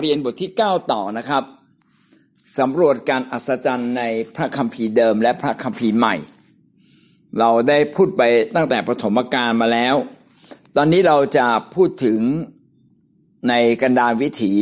[0.00, 1.42] เรียนบทที่ 9 ต่อนะครับ
[2.58, 4.02] สำรวจการอัศจรรย์ใน
[4.34, 6.16] พระคัมภีร์เดิมและพระคัมภีร์ใหม่
[7.38, 8.22] เราได้พูดไป
[8.56, 9.94] ตั้งแต่ปฐมกาลมาแล้ว
[10.76, 12.20] ตอนนี้เราจะพูดถึง
[13.48, 14.52] ในกันดารวิถี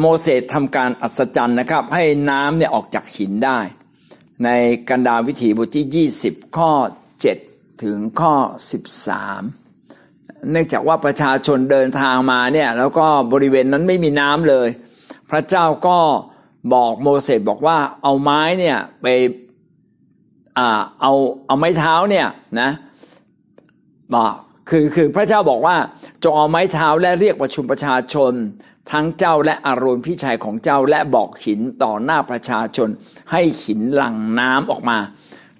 [0.00, 3.60] โมเสสทำการอัศจรรย์นะครับ ให้น้ำเนี่ยออกจากหินได้
[4.44, 4.48] ใน
[4.88, 6.70] กันดารวิถีบทที่ 20 ข้อ
[7.26, 8.34] 7 ถึงข้อ
[9.22, 9.67] 13
[10.50, 14.68] เนื่องจากว่าประชาชนเดินทางมาเนี่ยแล้วก็บริเวณนั้นไม่มีน้ำเลย
[15.30, 15.98] พระเจ้าก็
[16.74, 19.06] บอกโมเสสบอกว่าเอาไม้เนี่ยไป
[20.58, 21.12] อ่าเอา
[21.46, 22.26] เอาไม้เท้าเนี่ย
[22.60, 22.70] นะ
[24.14, 24.32] บอก
[24.68, 25.76] คือคือพระเจ้าบอกว่า
[26.22, 28.32] จงเอาไม้เท้าและเรียกประชุมประชาชน
[28.92, 32.88] ทั้งเจ้าและอารอนพี่ชายของเจ้าและบอกหินต่อหน้าประชาชน
[33.32, 34.98] ให้หินหลั่งน้ำออกมา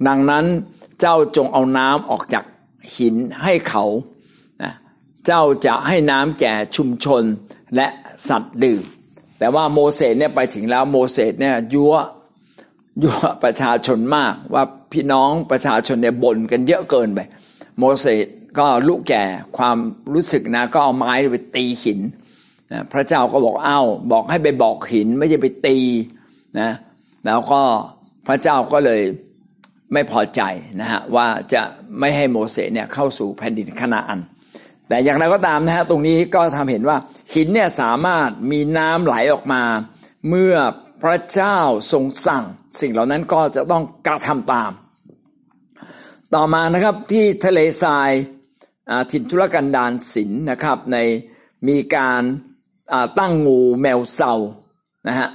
[0.06, 0.44] ดังนั้น
[1.00, 2.44] เจ้าจงเอาน้ำออกจาก
[2.96, 3.84] หินให้เขา
[5.26, 7.22] เจ้าจะให้น้ำแก่ชุมชน
[7.76, 7.86] และ
[8.28, 8.82] สัตว์ดื่ม
[9.38, 11.94] แต่ว่าโมเสสเนี่ยไปถึงแล้วโมเสสเนี่ยยั่ว
[13.02, 17.20] ยั่วประชาชนมากว่าพี่น้องประชาชนเนี่ยบ่นกันเยอะเกินไป
[17.78, 18.26] โมเสส
[18.58, 19.24] ก็ลุกแก่
[19.56, 19.76] ความ
[20.14, 22.00] รู้สึกนะก็เอาไม้ไปตีหิน
[22.72, 25.78] นะพระเจ้าก็บอกเอ้าบอกให้ไปบอกหินไม่ใช่ไปตี
[26.60, 26.70] นะ
[27.26, 27.62] แล้วก็
[28.26, 29.02] พระเจ้าก็เลย
[29.92, 30.42] ไม่พอใจ
[30.80, 31.62] นะฮะว่าจะ
[31.98, 34.20] ไม่ให้โมเสสเนี่ยเข้าสู่แผ่นดินคณาอัน
[34.88, 36.96] แต่อย่างไรก็ตามนะฮะตรงนี้ก็ทำเห็นว่า
[37.34, 39.62] หินเนี่ยสามารถมีน้ำไหลออกมา
[40.28, 40.54] เมื่อ
[41.02, 41.58] พระเจ้า
[41.92, 42.44] ทรงสั่ง
[42.80, 44.70] สิ่งเหล่านั้นก็จะต้องกระทำตาม
[46.34, 48.10] ต่อมานะครับที่ทะเลทราย
[49.10, 50.96] ถิ่นทุรกันดารศิลนนะครับใน
[51.68, 52.22] มีการ
[53.18, 54.32] ตั้งงูแมวเซา
[55.08, 55.28] นะฮะ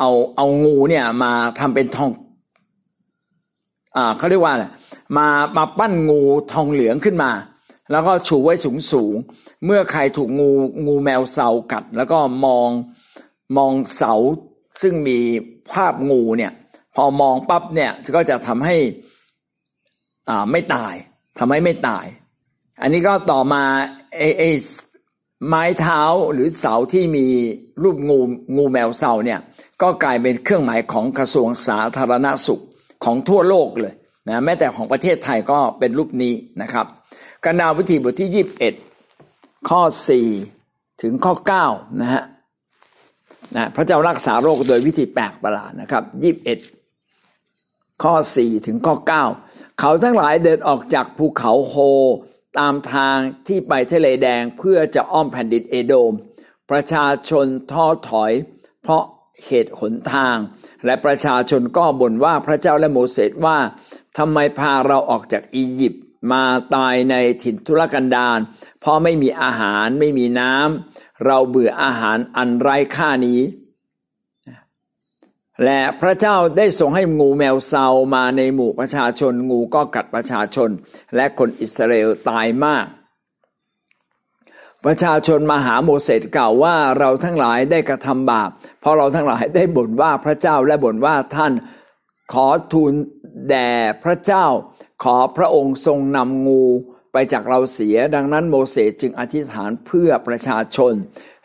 [0.00, 2.12] เอาเอางูเนี่ยมาทำเป็นทอง
[3.96, 4.54] อเขาเรียกว่า
[5.16, 6.20] มามาปั้นงู
[6.52, 7.30] ทองเหลืองขึ้นมา
[7.90, 9.14] แล้วก็ชูไว้สูงสูง
[9.64, 10.50] เมื่อใครถูกงู
[10.86, 12.68] งูแมวเซากัด แล้วก็มอง
[13.56, 14.12] มองเสา
[14.82, 15.18] ซึ่งมี
[15.72, 16.52] ภาพงูเนี่ย
[16.96, 18.76] พอมองปั๊บเนี่ยก็จะทำให้
[20.28, 20.94] อ่าไม่ตาย
[21.38, 22.06] ทำให้ไม่ตาย
[22.80, 23.62] อันนี้ก็ต่อมา
[24.16, 24.50] ไอไอ้
[25.48, 26.00] ไม้เท้า
[26.32, 27.26] หรือเสาที่มี
[27.82, 28.18] รูปงู
[28.56, 29.40] งูแมวเสาเนี่ย
[29.82, 32.62] ก็กลายเป็นเครื่องหมายของกระทรวงสาธารณสุข
[33.04, 33.94] ของทั่วโลกเลย
[34.28, 36.86] นะแม้แต่ของประเทศไทยก็เป็นรูปนี้นะครับ
[37.46, 38.74] กนาววิธีบทที่ยี่บเอ็ด
[39.68, 40.28] ข้อสี่
[41.02, 41.66] ถึงข้อเก้า
[42.00, 42.22] นะฮะ
[43.56, 46.58] นะพระเจ้ารักษาโรคโดยวิธีแปลกประหลาดนะครับยี่บเอ็ด
[48.02, 49.24] ข้อสี่ถึงข้อเก้า
[49.80, 51.74] เขาทั้งหลายเดินออกจากภูเขาโฮ
[52.58, 56.12] ตามทางที่ไปทะเลแดงเพื่อจะอ้อมแผ่นดินเอโดม
[56.70, 58.32] ประชาชนท้อถอย
[58.82, 59.04] เพราะ
[59.46, 60.36] เหตุหนทาง
[60.84, 63.58] และประชาชนก็บ่นว่าพระเจ้าและโมเสสว่า
[64.18, 66.42] ทำไมพาเราออกจากอียิปต์ มา
[66.74, 68.38] ตายในถิ่นทุรกันดาร
[68.80, 73.40] เพราะไม่มีอาหารไม่มีน้ำเราเบื่ออาหารอันไร้ค่านี้
[75.64, 80.70] และพระเจ้าได้ทรงให้งูแมวเซามาในหมู่ประชาชน งูก็กัดประชาชน
[81.16, 82.86] และคนอิสราเอลตายมาก
[84.84, 88.50] ประชาชนมาหาโมเสสกล่าวว่าเราทั้งหลายได้กระทำบาป
[88.80, 91.52] เพราะเราทั้งหลายได้บ่นว่าพระเจ้าและบ่นว่าท่าน
[92.32, 92.92] ขอทูล
[93.48, 93.70] แด่
[94.04, 94.46] พระเจ้า
[95.02, 96.62] ขอพระองค์ทรงนำงู
[97.12, 100.92] ไปจากเราเสียดังนั้นโมเสสจึงอธิษฐานเพื่อประชาชน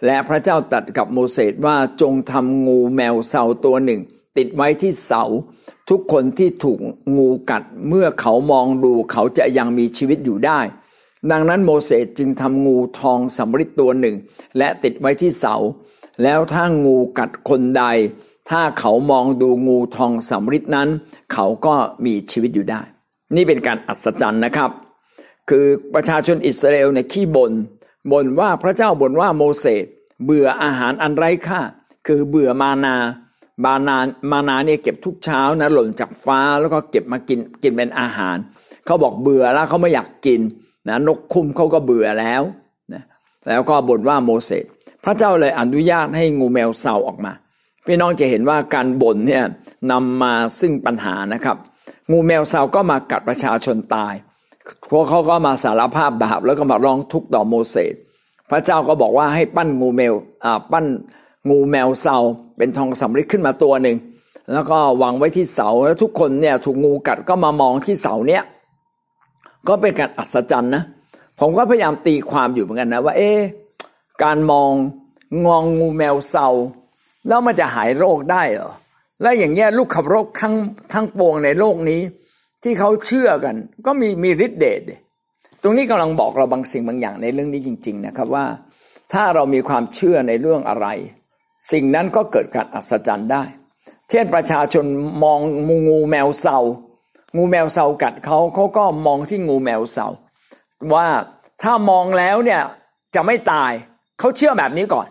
[0.05, 4.01] และพระเจ้าตัดกับโมเสสว่าจงทำงูแมวเสาตัวหนึ่ง
[4.37, 5.23] ติดไว้ที่เสา
[5.89, 6.79] ทุกคนที่ถูก
[7.17, 10.59] งูกัดเมื่อเขามองดูเขาจะยังมีชีวิตอยู่ได้
[11.31, 14.15] ดังนั้นโมเสสจึงทำงูทองสำริดตัวหนึ่ง
[14.57, 15.55] และติดไว้ที่เสา
[16.23, 17.83] แล้วถ้างูกัดคนใด
[18.49, 20.89] ถ้าเขามองดูงูทองสำริดนั้น
[21.33, 21.75] เขาก็
[22.05, 22.81] มีชีวิตอยู่ได้
[23.35, 24.69] นี่เป็นการอัศจรรย์นะครับ
[25.49, 27.51] คือประชาชนอิสราเอลในขี้บน
[28.11, 29.85] บ่นว่าพระเจ้าบ่นว่าโมเสส
[30.25, 31.61] เบื่ออาหารอันไร้ค่า
[32.07, 32.95] คือเบื่อมานา
[33.63, 33.97] บานา
[34.31, 38.37] มานาเนี่ยเก็บทุกเช้านะหล่นจากฟ้าแล้วก็เก็บมากินกินเป็นอาหาร
[38.85, 40.41] เขาบอกเบื่อแล้วเขาไม่อยากกิน
[40.87, 42.41] นะนกคุ้มเขาก็เบื่อแล้ว
[42.93, 43.03] นะ
[43.47, 44.65] แล้วก็บ่นว่าโมเสส
[45.03, 47.33] พระเจ้าเลยอนุญาตให้งูแมวเสาออกมา
[47.85, 49.43] พี่น้องจะเห็นว่าการบ่นเนี่ย
[49.91, 51.57] นำมาซึ่งปัญหานะครับ
[52.11, 54.13] งูแมวเสาก็มากัดประชาชนตาย
[54.91, 57.93] พวกเขาก็มาสารภาพบาปแล้วก็มาร้องทุกข์ต่อโมเสส
[58.49, 60.13] พระเจ้าก็บอกว่าให้ปั้นงูแมว
[60.45, 60.85] อ่าปั้น
[61.49, 62.17] งูแมวเสา
[62.57, 63.97] เป็นทองสำริดขึ้นมาตัวหนึ่ง
[64.53, 68.43] แล้วก็วางไว้ที่เสาแล้วทุกคนเนี่ยถูกงูกัดก็มามองที่เสาเนี้ย
[69.67, 70.83] ก็เป็นการอัศจรรย์นะ
[71.39, 73.31] ผมก็พยายามตีความอยู่เหมือนกันนะว่า เอ๊
[74.23, 74.71] การมอง
[75.45, 76.47] งองงูแมวเสา
[77.27, 78.71] แล้วมันจะหายโรคได้เหรอ
[79.21, 80.55] แล้วอย่างเงี้ยลูกขับรคทั้ง
[80.93, 82.01] ทั้งปวงในโลกนี้
[82.63, 84.81] ที่เขาเชื่อกัน ก็มีมีฤทธิ์เดช
[85.61, 88.45] ตรงนี้กำลังบอกเราบางสิ่งบางอย่างในเรื่องนี้จริง ๆ นะครับว่า
[89.13, 90.87] ถ้าเรามีความเชื่อในเรื่องอะไร
[91.71, 93.43] สิ่งนั้นก็เกิดการอัศจรรย์ได้
[94.09, 94.85] เช่นประชาชน
[95.23, 95.39] มอง
[95.87, 96.57] งูแมวเสา
[97.37, 100.07] งูแมวเสากัดเขาเขาก็มองที่งูแมวเสา
[100.93, 101.07] ว่า
[101.63, 102.61] ถ้ามองแล้วเนี่ย
[103.15, 103.71] จะไม่ตาย
[104.19, 105.07] เขาเชื่อแบบนี้ก่อน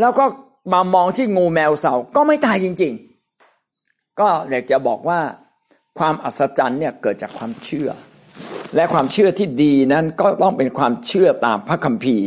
[0.00, 0.24] แล้วก็
[0.72, 2.92] มามองที่งูแมวเสาก็ไม่ตายจริง
[3.56, 5.20] ๆ ก็อยากจะบอกว่า
[5.98, 7.88] ความอัศจรรย์เนี่ยเกิดจากความเชื่อ
[8.74, 12.26] และความเชื่อที่ดีนั้นก็ต้องเป็นความเชื่อตามพระคัมภีร์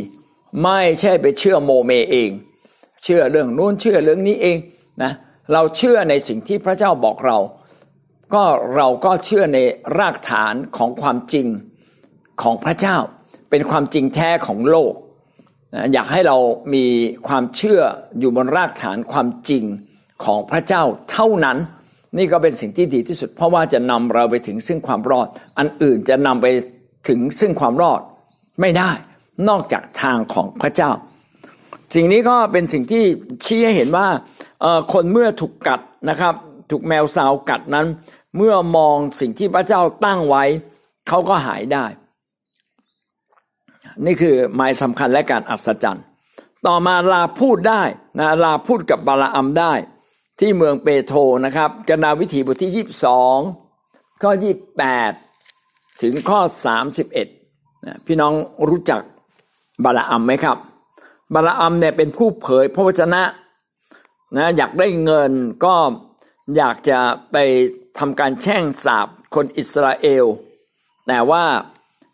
[0.62, 2.30] ไม่ใช่ไปเชื่อโมเมเอง
[3.04, 4.58] เชื่อเรื่องนู้นเชื่อเรื่องนี้เอง
[5.02, 5.12] นะ
[5.52, 7.38] เราเชื่อในสิ่งที่พระเจ้าบอกเรา
[8.34, 8.44] ก็
[8.76, 9.58] เราก็เชื่อใน
[9.98, 11.46] รากฐานของความจริง
[12.42, 12.96] ของพระเจ้า
[13.50, 14.92] เป็นความจริงแท้ของโลก
[15.92, 16.36] อยากให้เรา
[16.74, 16.84] มี
[17.28, 17.80] ความเชื่อ
[18.18, 19.64] อยู่บนรากฐานความจริง
[20.24, 20.82] ของพระเจ้า
[21.12, 21.58] เท่านั้น
[22.18, 25.28] นี่ก็เป็นสิ่งที่ดีที่สุด เพราะว่าจะนำเราไปถึงซึ่งความรอด
[25.58, 26.46] อันอื่นจะนำไป
[27.08, 28.00] ถึงซึ่งความรอด
[28.60, 28.90] ไม่ได้
[29.48, 30.90] นอกจากทางของพระเจ้า
[31.94, 33.04] สิ่งนี้ก็เป็นสิ่งที่
[33.44, 34.08] ชี้ให้เห็นว่า
[34.92, 35.80] คนเมื่อถูกกัด
[36.10, 36.34] นะครับ
[36.70, 37.86] ถูกแมวสาวกัดนั้น
[38.36, 40.44] เมื่อมองสิ่งที่พระเจ้าตั้งไว้
[41.08, 41.84] เขาก็หายได้
[44.06, 46.04] นี่คือหมายสำคัญและการอัศจรรย์
[46.66, 47.82] ต่อมาลาพูดได้
[48.18, 49.72] นะลาพูดกับบาลาอัมได้
[50.40, 51.14] ที่เมืองเปโท
[51.44, 53.38] นะครับกนาวิถีบทที่ยี่สอง
[54.22, 55.12] ข้อยี่แปด
[56.02, 57.28] ถึงข้อสามสิบเอ็ด
[58.06, 58.32] พี่น้อง
[58.68, 59.00] รู้จัก
[59.84, 60.56] บาลาอัมไหมครับ
[61.34, 63.22] บาลาอัมเนี่ยเป็นผู้เผยพระวจนะ
[64.36, 65.32] นะอยากได้เงิน
[65.64, 65.74] ก็
[66.56, 66.98] อยากจะ
[67.32, 67.36] ไป
[67.98, 70.24] ทำการแช่งสาบคนอิสราเอล
[71.08, 71.44] แต่ว่า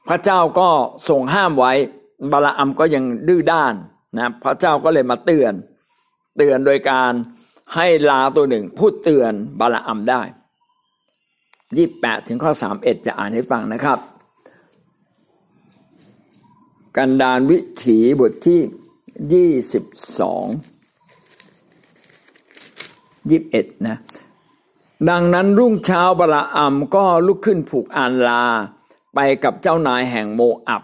[0.09, 0.69] พระเจ้าก็
[1.09, 1.73] ทรงห้ามไว้
[2.33, 3.75] บาลาอัมก็ยังดื้อด้าน
[4.19, 5.53] นะพระเจ้าก็เลยมาเตือน
[6.37, 7.13] เตือนโดยการ
[7.75, 10.23] ให้ลาตัวหนึ่งพูดเตือนบาลาอัมได้
[11.77, 13.99] ยี่แปดถึงข้อสามเอ็ดจะอ่านให้ฟังนะครับ
[16.97, 18.61] กันดานวิถีบทที่
[19.33, 19.85] ยี่สิบ
[20.19, 20.47] สอง
[23.31, 23.97] ยี่บเอ็ดนะ
[25.11, 28.45] ดังนั้นรุ่งเช้าบาลาอัมก็ลุกขึ้นผูกอานลา
[29.15, 30.83] ไปกับเจ้านายแห่งโมอับ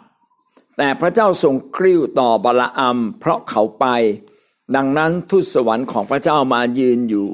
[0.76, 3.86] แต่พระเจ้าทรงกริ้วต่อบาลาอัมเพราะเขาไป
[4.76, 7.28] ดังนั้นทูตสวรรค์ของพระเจ้ามายืนอยู่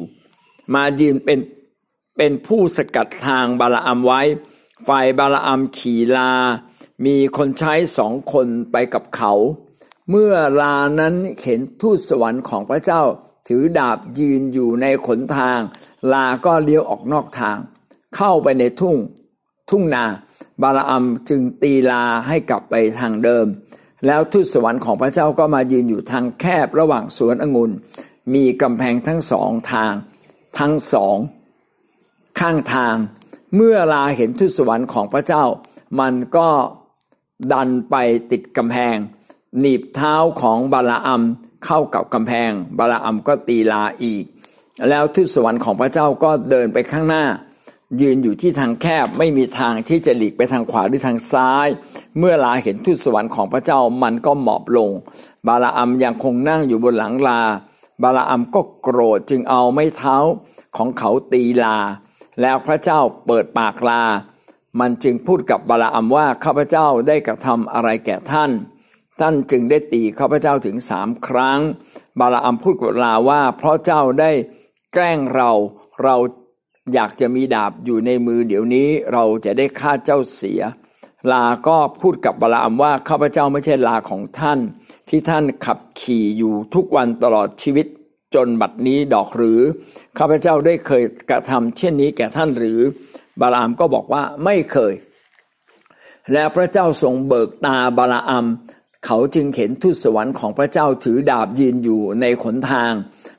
[0.74, 1.38] มายืนเป็น
[2.16, 4.22] เป็นผู้สกัดทางบาลาอัมไว้
[4.88, 6.32] ฝ่ายบาลาอัมขี่ลา
[7.06, 9.32] มีคนใช้สองคนไปกับเขา
[10.10, 13.02] เมื่อลานั้นเห็นทูตสวรรค์ของพระเจ้า
[13.48, 15.58] ถือดาบยืนอยู่ในขนทาง
[16.12, 17.56] ลาก็เลี้ยวออกนอกทาง
[18.16, 18.96] เข้าไปในทุ่ง
[19.70, 20.04] ทุ่งนา
[20.62, 23.46] บาลาอัมจึงตีลาให้กลับไปทางเดิม
[24.06, 27.70] แล้วทูตสวรรค์ของพระเจ้าก็มายืนอยู่ทางแคบระหว่างสวนองุ่น
[28.34, 29.92] มีกำแพงทั้งสองทาง
[30.58, 31.16] ทั้งสอง
[32.40, 32.96] ข้างทาง
[33.54, 35.44] เมื่อลาเห็นทูตสวรรค์ของพระเจ้า
[36.00, 36.48] มันก็
[37.52, 37.94] ดันไป
[38.30, 38.96] ติดกำแพง
[39.60, 41.22] หนีบเท้าของบาลาอัม
[41.64, 44.24] เข้ากับกำแพง บาลาอัมก็ตีลาอีก
[44.88, 47.24] แล้วทูตสวรรค์ของพระเจ้าก็เดินไปข้างหน้า
[48.00, 51.68] ยืนอยู่ที่ทางแคบไม่มีทางที่จะหลีกไปทางขวาหรือทางซ้าย
[52.18, 54.90] เมื่อลาเห็นทูตสวรรค์ของพระเจ้ามันก็หมอบลง
[55.46, 57.40] บาลาอัมยังคงนั่งอยู่บนหลังลา
[58.02, 60.16] บาลาอัมก็โกรธจึงเอาไม้เท้า
[60.76, 61.78] ของเขาตีลา
[62.40, 64.02] แล้วพระเจ้าเปิดปากลา
[64.80, 68.50] มันจึงพูดกับบาลาอัมว่าข้าพเจ้าได้กระทำอะไรแก่ท่าน
[69.20, 71.60] ท่านจึงได้ตีข้าพเจ้าถึงสามครั้ง
[72.20, 74.30] บาลาอัมพูดกับลาว่า เพราะเจ้าได้
[74.92, 75.50] แกล้งเรา
[76.04, 76.16] เรา
[76.94, 80.60] อยากจะมีดาบอยู่ในมือเดี๋ยวนี้เราจะได้ฆ่าเจ้าเสีย
[81.32, 84.58] ลาก็พูดกับบาลามว่าข้าพเจ้าไม่ใช่ลาของท่าน
[85.08, 87.86] ที่ท่านขับขี่อยู่ทุกวันตลอดชีวิต
[88.34, 89.60] จนบัดนี้ดอกหรือ
[90.18, 92.78] ข้าพเจ้าได้เคยกระทำเช่นนี้แก่ท่านหรือ
[93.40, 94.94] บาลามก็บอกว่าไม่เคย
[96.32, 98.46] แล้วพระเจ้าทรงเบิกตาบาลาม
[99.06, 102.92] เขาจึงเห็นทูตสวรรค์ของพระเจ้าถือดาบยืนอยู่ในขนทาง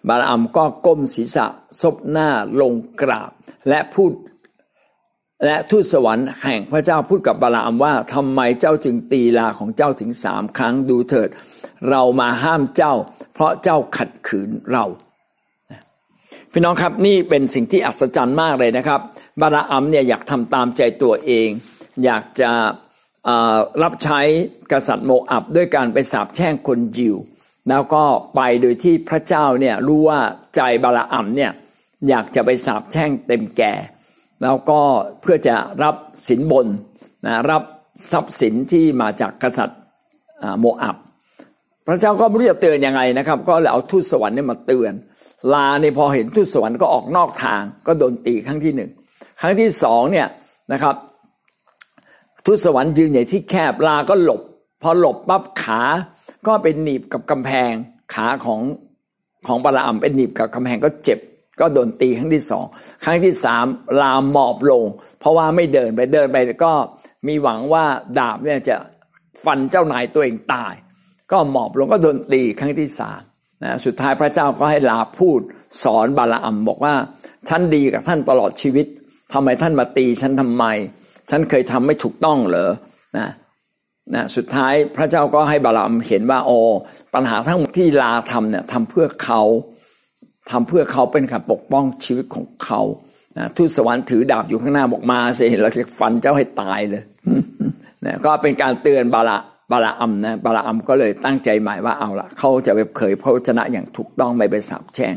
[0.07, 1.45] บาลามก็ก้มศีรษะ
[1.81, 2.29] ซบหน้า
[2.61, 3.31] ลงกราบ
[3.69, 4.11] และพูด
[5.45, 11.29] และทูตสวรรค์แห่งพระเจ้าพูดกับบาลามว่าทำไมเจ้าจึงตีลาของเจ้าถึงสามครั้งดูเถิด
[11.89, 12.93] เรามาห้ามเจ้า
[13.33, 14.85] เพราะเจ้าขัดขืนเรา
[16.51, 18.99] พี่น้องครับนี่เป็นสิ่งที่อัศจรรย์มากเลยนะครับ
[19.41, 21.49] บาลามเนี่ยอยากทำตามใจตัวเอง
[22.03, 22.51] อยากจะ
[23.83, 24.19] รับใช้
[24.71, 27.15] กษัตริย์โมอับด้วยการไปสาบแช่งคนยิว
[27.69, 28.03] แล้วก็
[28.35, 30.19] ไปโดยที่พระเจ้าเนี่ยรู้ว่า
[30.55, 31.51] ใจบาลามเนี่ย
[32.09, 33.73] อยากจะไปสาบแช่งเต็มแก่
[34.43, 34.81] แล้วก็
[35.21, 35.95] เพื่อจะรับ
[36.27, 36.67] สินบน
[37.25, 37.63] นะรับ
[38.11, 39.79] ทรัพย์สินที่มาจากกษัตริย์
[40.59, 40.97] โมอับ
[41.87, 44.93] พระเจ้าก็ไม่รู้จะเตือนยังไงนะครับ ก็เลยเอาทูตสวรรค์เนี่ยมาเตือน
[45.53, 48.89] ลาเนี่ยพอเห็นทูตสวรรค์ก็ออกนอกทาง ก็โดนตีครั้งที่หนึ่ง
[49.41, 50.27] ครั้งที่สองเนี่ย
[50.73, 50.95] นะครับ
[52.45, 54.41] ทูตสวรรค์ยืนใหญ่ที่แคบลาก็หลบ
[54.81, 55.81] พอหลบปั๊บขา
[56.47, 57.71] ก็เป็นหนีบกับกำแพง
[58.13, 58.61] ขาของ
[59.47, 61.19] ของบาลามเป็นหนีบกับกำแพงก็เจ็บ
[61.59, 62.65] ก็โดนตีครั้งที่สอง
[63.03, 63.65] ครั้งที่สาม
[64.01, 64.83] ลามหมอบลง
[65.19, 66.73] เพราะว่าไม่เดินไปเดินไปก็
[67.27, 67.85] มีหวังว่า
[68.19, 68.75] ดาบเนี่ยจะ
[69.45, 70.73] ฟันเจ้านายตัวเองตาย
[71.31, 73.21] ก็หมอบลงก็โดนตีครั้งที่สาม
[73.63, 75.39] นะสุดท้ายพระเจ้าก็ให้ลาพูด
[75.83, 76.93] สอนบาลามบอกว่า
[77.49, 78.85] ฉันดีกับท่านตลอดชีวิต
[79.33, 80.65] ทำไมท่านมาตีฉันทำไม
[81.29, 82.71] ฉันเคยทำไม่ถูกต้องเหรอ
[83.17, 83.27] นะ
[84.15, 86.57] นะสุดท้ายพระเจ้าก็ให้บาลามเห็นว่าโอ้
[87.13, 89.41] ปัญหาทั้งหมดที่ลาทำเนี่ยทำเพื่อเขา
[90.51, 92.81] ทำเพื่อเขาเป็นการปกป้องชีวิตของเขา
[93.37, 97.03] นะทูตสวรรค์ถือดาบอยู่ข้างหน้าบอกมาสิเราจะฟันเจ้าให้ตายเลย
[98.05, 99.37] นะก็เป็นการเตือนบาลา
[99.71, 105.15] บาลาอัมนะบาลาอัมก็เลยตั้งใจหมายว่าเอาละเขาจะไปเผยพระวจนะอย่างถูกต้องไม่ไปสาบแช่ง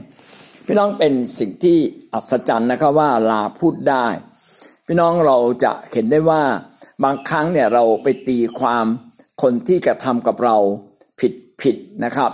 [0.66, 1.78] พี่น้องเป็นสิ่งที่
[2.14, 4.06] อัศจรรย์นะครับว่าลาพูดได้
[4.86, 6.42] พี่น้องเราจะเห็นได้ว่า
[7.04, 8.86] บางครั้งเนี่ยเราไปตีความ
[9.42, 10.56] คนที่กระทำกับเรา
[11.20, 12.32] ผิดผิดนะครับ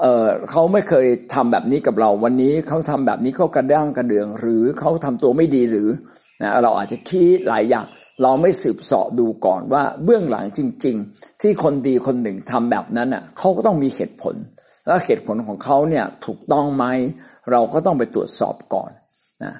[0.00, 5.88] เเขาไม่เคยทำแบบนี้กับเราวันนี้เขาทำแบบนี้เขากระด้างกระเดือง หรือเขาทำตัวไม่ดีหรือ
[6.42, 7.86] นะเราอาจจะคิดหลายอย่าง
[8.22, 14.34] เราไม่สืบเสาะดูก่อนว่าเบื้องหลังจริง ๆ ที่คนดีคนหนึ่งทำแบบนั้นอะเขาก็ต้องมีเหตุผล
[14.86, 16.84] แล้วเหตุผลของเขาเนี่ยถูกต้องไหม
[17.50, 18.90] เราก็ต้องไปตรวจสอบก่อน
[19.44, 19.54] นะ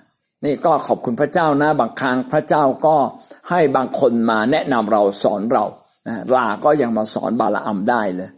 [0.44, 2.96] นี่ก็ขอบคุณพระเจ้านะบางครั้งพระเจ้าก็
[3.52, 5.64] ให้บางคนมาแนะนำเราสอนเรา
[6.08, 8.30] นะลาก็ยังมาสอนบาลาอัมได้เลย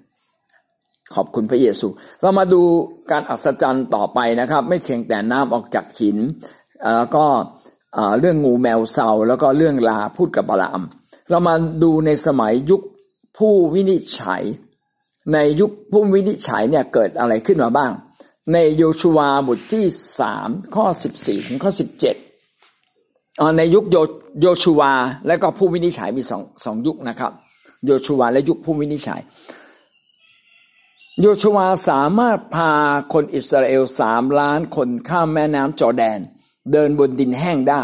[1.14, 1.87] ขอบคุณพระเยซู
[2.21, 2.62] เรามาดู
[3.11, 6.18] การอัศจรรย์ต่อไปนะครับ ไม่เพียงแต่น้ำออกจากหิน
[6.97, 7.25] แล้วก็
[8.21, 10.83] เรื่องงูแมวเซาแล้วก็เรื่องลาพูดกับบาลาม
[11.30, 12.80] เรามาดูในสมัยยุค
[13.38, 14.42] ผู้วินิจฉัย
[15.33, 17.92] ในยุคผู้วินิจฉัยเนี่ยเกิดอะไรขึ้นมาบ้าง
[18.52, 19.85] ในโยชูวาบทที่
[20.21, 22.16] สามข้อสิบสี่ถึงข้อสิบเจ็ด
[23.56, 23.84] ในยุค
[24.40, 24.92] โยชูวา
[25.26, 27.32] และก็ผู้วินิจฉัยมีสองสองยุคนะครับ
[27.86, 29.20] โยชูวาและยุคผู้วินิจฉัย
[31.20, 32.72] โยชูวาสามารถพา
[33.12, 36.18] คนอิสราเอลสามล้านคนข้ามแม่น้ำจอแดน
[36.72, 37.82] เดินบนดินแห้งได้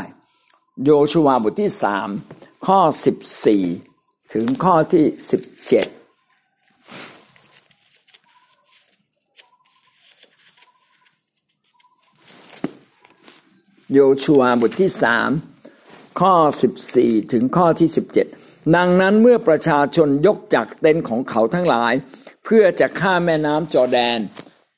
[0.85, 2.09] โยชูวาบทที่สาม
[2.67, 3.17] ข้อสิบ
[3.47, 3.65] สี่
[4.33, 5.87] ถึงข้อที่สิบเจ็ด
[13.95, 15.31] โยชูวบทที่สาม
[16.21, 18.27] ข้อสิบสี่ถึงข้อที่สิบเจ็ด
[18.77, 21.93] ดังนั้นเมื่อประชาชนยกจากเต็นท์ของเขาทั้งหลาย
[22.45, 24.19] เพื่อจะข้ามแม่น้ำจอแดน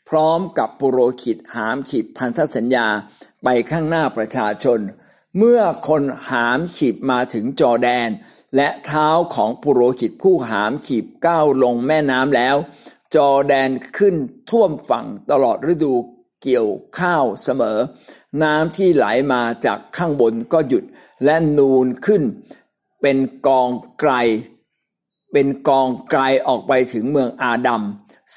[0.09, 2.87] พร้อมกับปุโรหิตหามขีดพันธสัญญา
[3.45, 4.81] ไปข้างหน้าประชาชน
[5.39, 8.09] เมื่อคนหามขีบมาถึงจอแดน
[8.57, 12.57] และเท้าของปุโรหิตผู้หามขีบก้าวลงแม่น้ำแล้ว
[13.15, 14.15] จอแดนขึ้น
[14.51, 15.95] ท่วมฝั่งตลอดฤดู
[16.43, 17.79] เกี่ยวข้าวเสมอ
[18.43, 20.85] น้ำที่ไหลมาจากข้างบนก็หยุด
[21.25, 22.23] และนูนขึ้น
[23.03, 23.69] เป็นกอง
[24.01, 24.13] ไกล
[25.33, 27.83] เป็นกองไกลออกไปถึงเมืองอาดัม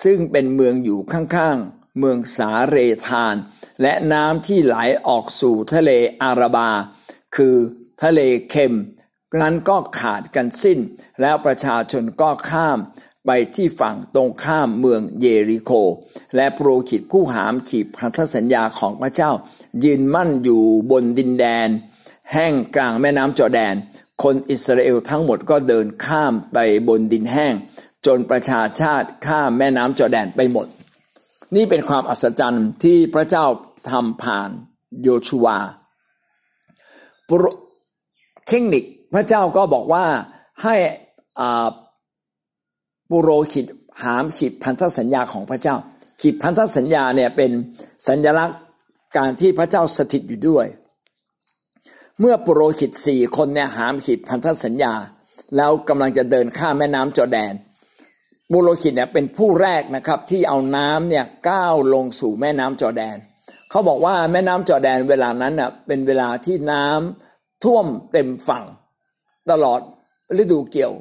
[0.04, 3.36] ซึ่งเป็นเมืองอยู่ข้างๆ เมืองสาเรธาน
[3.82, 4.76] และน้ำที่ไหล
[5.08, 6.70] ออกสู่ทะเลอาราบา
[7.36, 7.56] คือ
[8.04, 8.76] ทะเลเค็ม
[9.42, 10.80] นั้นก็ขาดกันสิ้น
[11.22, 12.80] แล้วประชาชนก็ข้าม
[13.26, 15.72] ไปที่ฝั่งตรงข้ามเมืองเยริโค
[16.36, 19.32] และโปรขิตผู้หามขีบพันธสัญญาของพระเจ้า
[19.84, 21.70] ยืนมั่นอยู่บนดินแดน
[22.32, 23.76] แห้งกลางแม่น้ำจอแดน
[24.24, 27.54] คนอิสราเอลทั้งหมดก็เดินข้ามไปบนดินแห้ง
[28.06, 30.68] จนประชาชาติข้ามแม่น้ำจอแดนไปหมด
[31.56, 33.46] นี่เป็นความอัศจรรย์ที่พระเจ้า
[33.90, 34.50] ทำผ่าน
[35.04, 35.58] โยชูวา
[38.48, 40.06] เทคนิคพระเจ้าก็บอกว่า
[40.64, 40.76] ให้
[43.10, 43.66] ปุโรหิต
[44.04, 45.76] หามขีดพันธสัญญาของพระเจ้า
[46.22, 47.52] ขีดพันธสัญญาเนี่ยเป็น
[48.08, 48.58] สัญลักษณ์
[49.18, 50.68] การที่พระเจ้าสถิตอยู่ด้วย
[52.20, 54.94] เมื่อปุโรหิตสี่คนเนี่ยหามขีดพันธสัญญา
[55.56, 57.54] แล้วกำลังจะเดินข้ามแม่น้ำจอแดน
[58.52, 63.18] บุโรคิดเนี่ยเป็นผู้แรกนะครับที่เอาน้ำเนี่ยก้าวลงสู่แม่น้ำจอแดน
[63.70, 68.64] เขาบอกว่าแม่น้ำจอแดนเวลานั้นน่ะเป็นเวลาที่น้ำท่วมเต็มฝั่ง
[69.52, 69.80] ตลอด
[70.42, 70.94] ฤดูเกี่ยว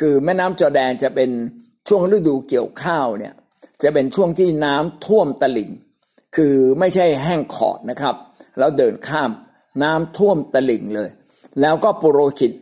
[0.00, 1.30] คือแม่น้ำจอแดนจะเป็น
[1.88, 3.34] ช่วงฤดูเกี่ยวข้าวเนี่ย
[3.82, 5.70] จะเป็นช่วงที่น้ำท่วมตลิ่ง
[6.36, 8.14] คือไม่ใช่แห้งขอดนะครับ
[8.58, 9.30] แล้วเดินข้าม
[9.82, 11.10] น้ำท่วมตลิ่งเลย
[11.60, 12.52] แล้วก็ปุโรหิต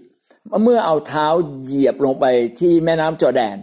[0.63, 1.27] เมื่อเอาเท้า
[1.63, 2.25] เหยียบลงไป
[2.61, 3.57] ที่แม่น้ำจอแดน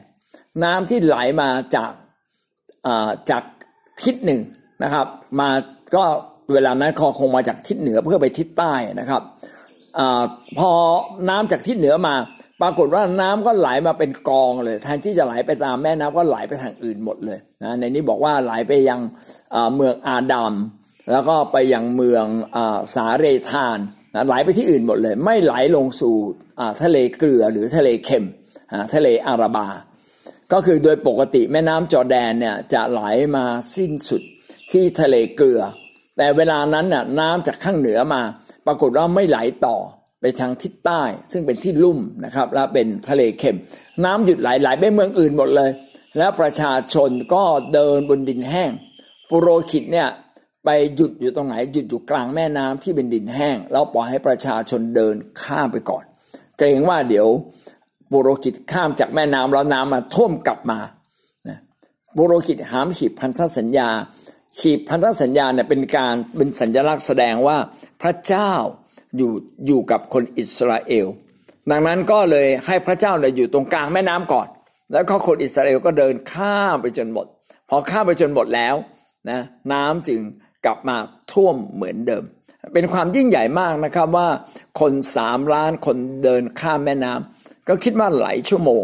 [0.64, 1.92] น้ำที่ไหลมาจาก
[3.30, 3.44] จาก
[4.04, 4.42] ทิศหนึ่ง
[4.84, 5.08] นะครับ
[5.40, 5.50] มา
[5.96, 6.04] ก็
[6.54, 9.22] เวลานั้นคอคงมาจากทิศเหนือเพื่อไปทิศใต้นะครับ
[9.98, 10.02] อ
[10.60, 10.72] พอ
[11.30, 12.16] น้ำจากทิศเหนือมา
[12.62, 19.00] ปรากฏว่าน้ำก็ไหลมาเป็นกองเลยแทนที่จะไหลไปตามแม่น้ำก็ไหลไปทางอื่นหมดเลยนะในนี้บอกว่าไหลไปยัง
[19.76, 20.54] เมืองอาดัม
[21.12, 22.26] แล้วก็ไปยังเมือง
[22.96, 23.78] สาเรธาน
[24.16, 26.16] นะไหลไปที่อื่นหมดเลย ไม่ไหลลงสู่
[26.84, 28.26] ทะเลเกลือหรือทะเลเค็ม
[28.94, 29.68] ทะเลอาราบา
[30.54, 33.02] ก็คือโดยปกติแม่น้ำจอแดนเนี่ยจะไหล
[33.36, 33.46] มา
[33.76, 34.22] สิ้นสุด
[34.72, 35.62] ที่ทะเลเกลือ
[36.18, 38.22] แต่เวลานั้นน่ะน้ำจากข้างเหนือมา
[38.66, 39.78] ปรากฏว่าไม่ไหลต่อ
[40.26, 43.58] ไปทางทิศใต้ ซึ่งเป็นที่ลุ่มนะครับ และเป็นทะเลเค็ม
[44.06, 45.72] น้ำหยุดไหลไหลไปเมืองอื่นหมดเลย
[46.18, 48.72] แล้วประชาชนก็เดินบนดินแห้ง
[49.30, 50.10] ปุโรหิตเนี่ย
[50.66, 56.04] ไปหยุดอยู่ตรงไหนหยุดอยู่กลางแม่น้ำที่เป็นดินแห้ง แล้วปล่อยให้ประชาชนเดินข้ามไปก่อน
[56.58, 57.28] เกรงว่าเดี๋ยว
[58.12, 60.80] ปุโรหิตข้ามจากแม่น้ำแล้วน้ำมาท่วมกลับมา
[62.18, 63.90] ปุโรหิตหามขีดพันธสัญญา
[64.60, 67.58] ขีดพันธสัญญาเนี่ยเป็นการเป็นสัญลักษณ์แสดงว่า
[68.02, 68.52] พระเจ้า
[69.18, 69.32] อยู่
[69.68, 71.08] อยู่กับคนอิสราเอล
[71.72, 74.48] ดังนั้นก็เลยให้พระเจ้าเนี่ยอยู่ตรงกลางแม่น้ำก่อน
[74.92, 77.26] แล้วก็คนอิสราเอลก็เดินข้ามไปจนหมด
[77.70, 78.76] พอข้ามไปจนหมดแล้ว
[79.30, 79.40] นะ
[79.74, 80.20] น้ำจึง
[80.66, 80.98] กลับมา
[81.32, 82.24] ท่วมเหมือนเดิม
[82.74, 84.30] เป็นความยิ่งใหญ่มากนะครับว่า
[84.80, 88.84] คนสามล้านคนเดินข้ามแม่น้ำก็คิดว่าหลายชั่วโมง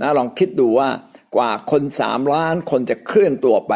[0.00, 0.88] นะลองคิดดูว่า
[1.36, 3.72] กว่าคนสามล้านคนจะเคลื่อนตัวไป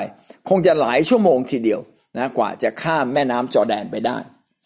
[0.49, 1.81] คงจะหลายชั่วโมงทีเดียว
[2.19, 4.19] นะกว่าจะข้ามแม่น้ำจอแดนไปได้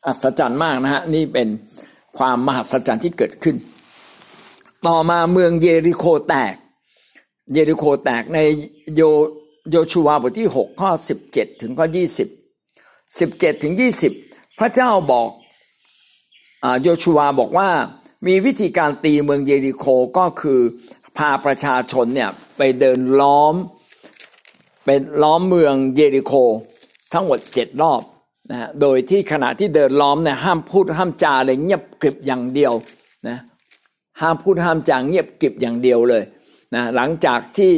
[0.08, 1.48] อัศจรรย์มากนะฮะนี่เป็น
[2.18, 3.56] ความมหัศจรรย์ที่เกิดขึ้น
[4.86, 6.54] ต่อมาเมืองเยริโคแตก
[7.52, 8.38] เยริโคแตกใน
[8.96, 9.02] โย
[9.70, 10.90] โยชูวาบทที่ 6 ข้อ
[11.28, 11.86] 17 ถึงข้อ
[12.66, 13.74] 20 17 ถึง
[14.16, 15.28] 20 พระเจ้าบอก
[16.82, 17.68] โยชูวาบอกว่า
[18.26, 19.84] มีวิธีการตีเมืองเยริโค
[20.18, 20.60] ก็คือ
[21.16, 23.54] พาประชาชนเนี่ยไปเดินล้อม
[24.84, 26.32] เป็นล้อมเมืองเยริโค
[27.12, 28.00] ทั้งหมดเจ็ดรอบ
[28.52, 32.72] นะโดยที่ขณะที่เดินล้อมเนี่ยห้ามพูดห้ามจาเลยเงียบกริบอย่างเดียว
[33.28, 33.38] นะ
[34.20, 36.22] ห้ามพูดห้ามจางเงียบกริบอย่างเดียวเลย
[36.74, 37.70] นะหลังจากที่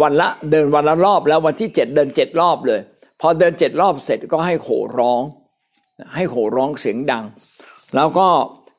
[0.00, 2.80] วันละเดินวันละรอบแล้ววันที่เจ็ดเดินเจ็ดรอบเลย
[3.20, 5.22] พอเดินเจ็ดรอบเสร็จก็ให้โห่ร้อง
[6.14, 7.24] ให้โห่ร้องเสียงดัง
[7.96, 8.26] แล้วก็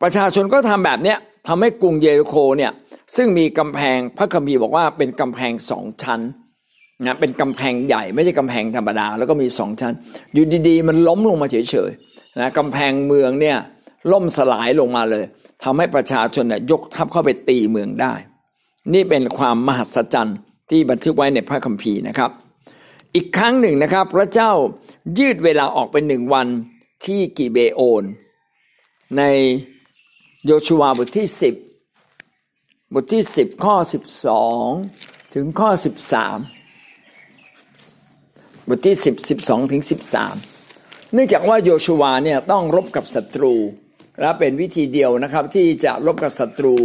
[0.01, 2.71] ประชาชนก็ทำแบบเนี้ยทำให้กรุงเยริโคเนี่ย
[3.15, 6.21] ซึ่งมีกำแพงพระคัมภีร์บอกว่าเป็นกำแพงสองชั้น
[7.05, 9.93] นะเป็นกำแพงใหญ่ไม่ใช่กำแพงธรรมดา แล้วก็มีสองชั้น
[10.33, 13.57] อยู่ดีๆ มันล้มลงมาเฉยๆนะกำแพงเมืองเนี่ย
[14.11, 15.23] ล่มสลายลงมาเลย
[15.63, 18.13] ทำให้ประชาชนเนี่ยยกทัพเข้าไปตีเมืองได้
[18.93, 20.37] นี่เป็นความมหัศจรรย์
[20.69, 22.31] ที่บันทึกไว้ในพระคัมภีร์นะครับ
[23.15, 24.51] อีกครั้งหนึ่งนะครับ พระเจ้า
[25.19, 26.47] ยืดเวลาออกไปหนึ่งวัน
[27.05, 28.03] ที่กิเบโอน
[29.17, 29.23] ใน
[30.45, 31.55] โยชูวาบทที่สิบ
[32.93, 34.67] บทที่สิบข้อสิบสอง
[35.33, 35.89] ถึงข้อสิ
[38.67, 40.35] บทที่สิบสิบสองถึงสิบสาม
[41.13, 43.53] เนื่องจากว่าโยชูวาเนี่ยต้องรบกับศัตรู
[44.21, 46.75] และเป็นวิธีเดียวนะครับที่จะรบกับศัตรู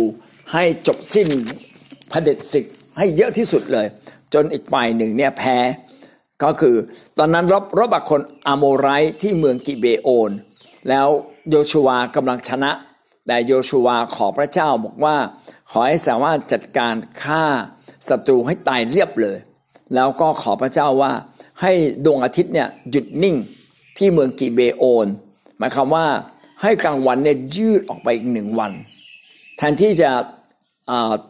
[0.52, 1.28] ให้จบสิ้น
[2.12, 2.66] พเด็จศึก
[2.98, 3.86] ให้เยอะที่สุดเลย
[4.34, 5.56] จนอีกฝ่ายหนึ่งเนี่ยแพ้
[6.42, 6.76] ก็คือ
[7.18, 8.88] ตอนนั้นรบรบกับคนอโมไร
[9.22, 10.30] ที่เมืองกิเบโอน
[10.88, 11.08] แล้ว
[11.50, 12.70] โยชูวากำลังชนะ
[13.26, 15.16] แต่โยชูวาขอพระเจ้าบอกว่า
[15.70, 17.44] ขอให้สามารถจัดการฆ่า
[18.08, 19.38] ศัตรูให้ตายเรียบเลย
[19.94, 21.12] แล้วก็ขอพระเจ้าว่า
[21.62, 21.72] ให้
[22.04, 23.36] ดวงอาทิตย์เนี่ยหยุดนิ่ง
[23.98, 25.06] ที่เมืองกิเบโอน
[25.58, 26.06] หมายความว่า
[26.62, 28.72] ให้กลางวันเนี่ยยืดออกไปอีกหนึ่งวัน
[29.56, 30.10] แทนที่จะ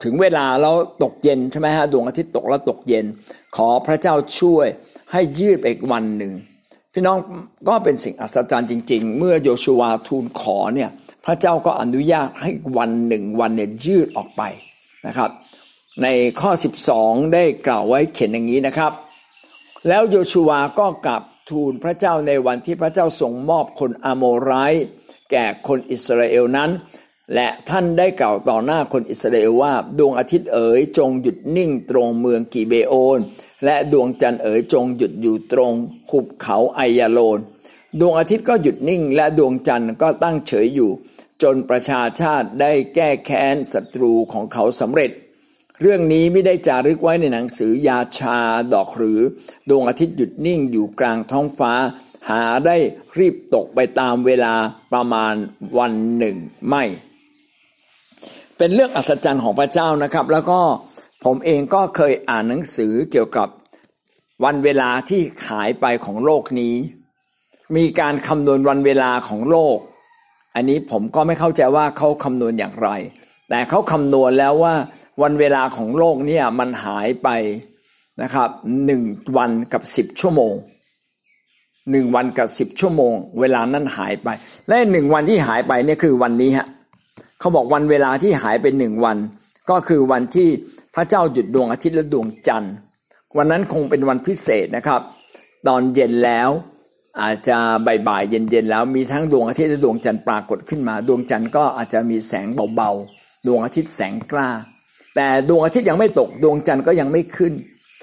[0.05, 3.05] ถึงเวลาแล้วตกเย็นใช่ไหมฮะดวงอาทิตย์ตกแล้วตกเย็น
[3.57, 4.67] ขอพระเจ้าช่วย
[5.12, 6.33] ให้ยืดไปอีกวันหนึ่ง
[6.93, 7.19] พี่น้อง
[7.69, 10.91] ก็เป็นสิ่งอัศจรรย์จริง ๆ เมื่อโยชูวาทูลขอเนี่ย
[11.25, 14.43] พระเจ้าก็อนุญาตให้วันหนึ่งวันเนี่ยยืดออกไป
[15.07, 15.31] นะครับ
[16.03, 16.07] ใน
[16.41, 16.51] ข้อ
[16.93, 18.93] 12 ได้กล่าวไว้เขียนอย่างนี้นะครับ
[19.87, 24.53] แล้วโยชูวาก็กลับทูลพระเจ้าในวันที่พระเจ้าทรงมอบคนอโมไร
[25.31, 26.71] แก่คนอิสราเอลนั้น
[27.35, 33.19] และท่านได้กล่าวต่อหน้าคนอิสราเอลว่าดวงอาทิตย์เอ๋ยจงหยุดนิ่งตรงเมืองกีเบโอน
[33.64, 35.73] และดวงจันทร์เอ๋ยจงหยุดอยู่ตรง
[36.11, 37.38] หุบเขาไอยาโลน
[38.01, 40.91] ดวงอาทิตย์ก็หยุดนิ่ง และดวงจันทร์ก็ตั้งเฉยอยู่
[41.43, 45.11] จนประชาชาติได้แก้แค้นศัตรูของเขาสำเร็จ
[45.83, 48.38] เรื่องนี้ไม่ได้จารึกไว้ในหนังสือยาชา
[48.75, 49.21] ดอกหรือ
[49.69, 51.73] ดวงอาทิตย์หยุดนิ่งอยู่กลางท้องฟ้า
[52.29, 52.77] หาได้
[53.19, 54.55] รีบตกไปตามเวลา
[54.93, 55.35] ประมาณ
[55.79, 56.37] วันหนึ่ง
[56.69, 56.85] ไม่
[58.59, 60.61] เป็นเรื่องอัศจรรย์ของพระเจ้านะครับ แล้วก็
[61.25, 63.49] ผมเองก็เคยอ่านหนังสือเกี่ยวกับ
[64.45, 66.75] วันเวลาที่หายไปของโลกนี้
[67.77, 69.79] มีการคำนวณวันเวลาของโลก
[70.55, 72.88] อันนี้ผมก็ไม่เข้าใจว่าเขาคำนวณอย่างไร
[73.49, 74.75] แต่เขาคำนวณแล้วว่า
[75.23, 77.29] วันเวลาของโลกเนี่ยมันหายไป
[78.23, 78.51] นะครับ
[78.87, 79.03] หนึ่ง
[79.37, 80.55] วันกับสิบชั่วโมง
[81.91, 84.29] หนึ่งวันกับสิบชั่วโมง เวลานั้นหายไป
[84.69, 86.67] และหนึ่งวันที่หายไปเนี่ยคือวันนี้ฮะ
[87.41, 89.17] เขาบอกวันเวลาที่หายไปหนึ่งวัน
[89.71, 90.49] ก็คือวันที่
[90.95, 92.75] พระเจ้าหยุดดวงอาทิตย์และดวงจันทร์
[93.37, 95.01] วันนั้นคงเป็นวันพิเศษนะครับ
[95.67, 96.51] ตอนเย็นแล้ว
[97.21, 97.59] อาจจะ
[98.09, 104.49] บ่ายๆเย็นๆแล้วมีทั้งดวงอาทิตย์และดวงจันทร์ปรากฏขึ้นมา ดวงจันทร์ก็อาจจะมีแสงเบาๆ ดวงอาทิตย์แสงกล้า
[105.21, 107.55] แต่ดวงอาทิตย์ยังไม่ตกดวงจันทร์ก็ยังไม่ขึ้น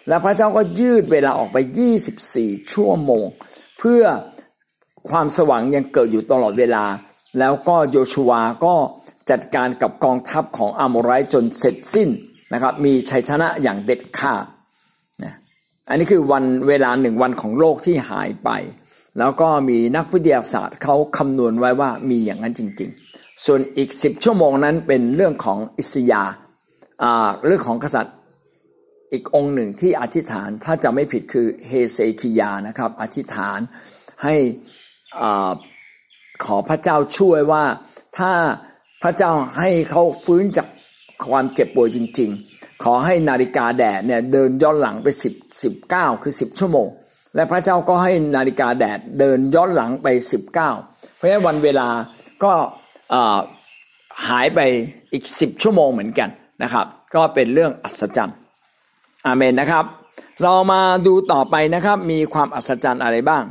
[0.07, 1.57] แล้วพระเจ้าก็ยืดเวลาออกไป
[2.15, 3.25] 24 ชั่วโมง
[3.79, 4.03] เพื่อ
[5.09, 6.85] ความสว่างยังเกิดอยู่ตลอดเวลา
[7.39, 8.31] แล้วก็โยชูว
[8.65, 8.75] ก็
[9.29, 12.09] จัดการกับกองทัพของอามไรจนเสร็จสิ้น
[12.53, 14.45] นะครับ มีชัยชนะอย่างเด็ดขาด
[15.23, 15.33] นะ
[15.89, 18.49] อันนี้คือวันเวลาหนึ่งวันของโลกที่หายไป
[19.19, 26.23] แล้วก็มีนักวิทยาศาสตร์เขาคำนวณไว้ว่ามีอย่างนั้นจริง ๆ ส่วนอีกสิบชั่วโมงนั้นเป็นเรื่องของอิสยา
[27.45, 28.15] เรื่องของกษัตริย์
[29.11, 33.59] อีกองค์หนึ่งที่อธิษฐานถ้าจะไม่ผิดคือเฮเซคิยานะครับ อธิษฐาน
[34.23, 34.35] ให้
[35.21, 35.23] อ
[36.45, 37.63] ขอพระเจ้าช่วยว่า
[38.17, 38.31] ถ้า
[39.03, 40.67] พระเจ้าให้เขาฟื้นจาก
[41.29, 46.87] ความเจ็บป่วยจริง ๆ ขอให้นาฬิกาแดดเนี่ยเดินย้อนหลังไปสิบสิบเก้าคือสิบชั่วโมง
[47.35, 50.71] และพระเจ้าก็ให้นาฬิกาแดดเดินย้อนหลังไปสิบเก้า
[51.15, 51.89] เพราะฉะนั้นวันเวลา
[52.43, 52.53] ก็
[54.27, 54.59] หายไป
[55.13, 56.29] อีกสิบชั่วโมงเหมือนกัน
[56.63, 58.37] นะครับ ก็เป็นเรื่องอัศจรรย์
[59.25, 59.85] อาเมนนะครับ
[60.41, 63.43] เรามาดูต่อไปนะครับมีความอัศจรรย์อะไรบ้าง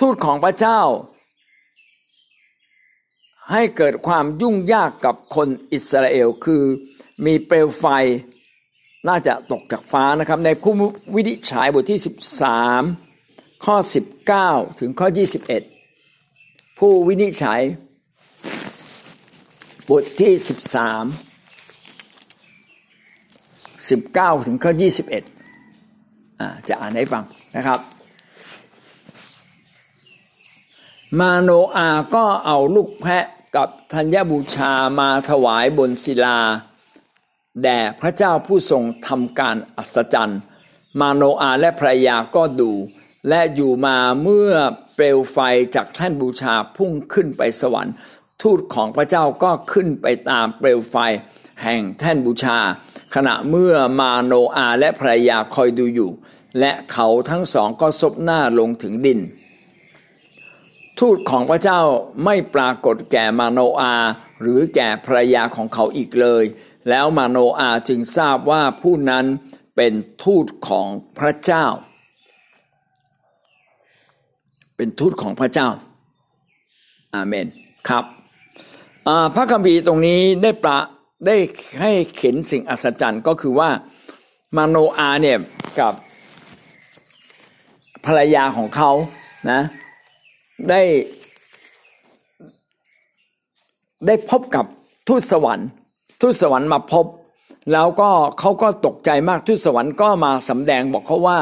[0.00, 0.80] ทูตของพระเจ้า
[3.52, 6.62] ให้เกิดความยุ่งยากกับคนอิสราเอลคือ
[7.24, 7.84] มีเปลวไฟ
[9.08, 10.72] น่าจะตกจากฟ้านะครับ ในผู้
[11.14, 12.00] วินิจฉัยบทที่
[12.82, 13.76] 13 ข้อ
[14.30, 15.08] 19 ถึงข้อ
[15.94, 17.60] 21 ผู้วินิจฉัย
[19.90, 20.32] บทที่
[21.08, 21.33] 13
[23.92, 27.24] 19 ถึงข้อ 21อ่าจะอ่านให้ฟัง
[27.56, 27.80] นะครับ
[31.20, 33.24] มาโนอาก็เอาลูกแพะ
[33.56, 36.38] กับธัญบูชามาถวายบนศิลา
[37.62, 40.40] แด่พระเจ้าผู้ทรงทำการอัศจรรย์
[41.00, 42.72] มาโนอาและภรรยาก็ดู
[43.28, 44.52] และอยู่มาเมื่อ
[44.94, 45.38] เปลวไฟ
[45.74, 47.94] จากแท่นบูชาพุ่งขึ้นไปสวรรค์
[48.42, 50.96] ทูตของพระเจ้าก็ขึ้นไปตามเปลวไฟ
[51.62, 52.58] แห่งแท่นบูชา
[53.14, 56.10] ขณะเมื่อมาโนอาและภรรยาคอยดูอยู่
[56.60, 59.20] และเขาทั้งสองก็ซบหน้าลงถึงดิน
[60.98, 61.80] ทูตของพระเจ้า
[62.24, 63.94] ไม่ปรากฏแก่มาโนอา
[64.40, 66.44] หรือแก่ภรรยาของเขาอีกเลย
[66.88, 69.24] แล้วมาโนอาจึงทราบว่าผู้นั้น
[69.76, 69.92] เป็น
[70.24, 70.86] ทูตของ
[71.18, 71.66] พระเจ้า
[74.76, 75.68] เป็นทูตของพระเจ้า
[77.14, 77.46] อาเมน
[77.88, 78.04] ครับ
[79.34, 80.78] พระคัมภีร์ตรงนี้ได้ประ
[81.26, 81.36] ได้
[81.80, 83.70] ให้เข็นสิ่งอัศจรรย์ก็คือว่า
[84.56, 85.38] มาโนอาเนี่ย
[85.80, 85.92] กับ
[88.06, 88.90] ภรรยาของเขา
[89.50, 89.60] นะ
[90.68, 90.82] ได้
[94.06, 94.64] ได้พบกับ
[95.08, 95.68] ทูตสวรรค์
[96.20, 97.06] ทูตสวรรค์มาพบ
[97.72, 101.38] แล้วก็เขาก็ตกใจมากทูตสวรรค์ก็มาสำแดงบอกเขาว่า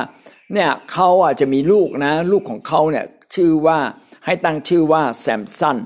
[0.53, 3.79] เนี่ยเขาอะจะมีลูกนะ ลูกของเขาเนี่ยชื่อว่า
[4.25, 5.77] ให้ตั้งชื่อว่าแซมสัน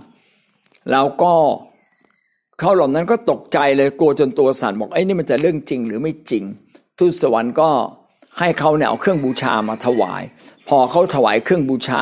[0.91, 1.35] แล้วก็
[2.61, 6.45] เขาเหล่านั้นก็ตกใจเลยกลัวจนตัวสั่นบอกไอ้นี่มันจะเรื่องจริงหรือไม่จริง
[6.99, 7.71] ทูตสวรรค์ก็
[8.39, 10.23] ให้เขาเนี่ยเอาเครื่องบูชามาถวาย
[10.69, 12.01] พอเขาถวายเครื่องบูชา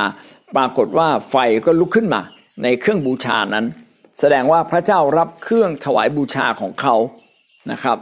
[0.57, 1.37] ปรากฏว่าไฟ
[1.67, 2.21] ก็ลุกขึ้นมา
[2.63, 3.67] ในเครื่องบูชานั้น
[4.21, 6.95] แสดงว่าพระเจ้ารับเครื่องถวายบูชาของเขา
[7.71, 7.99] นะครับ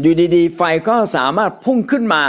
[0.00, 2.22] อยู่ดีๆ ไฟก็สามารถพุ่งขึ้นมา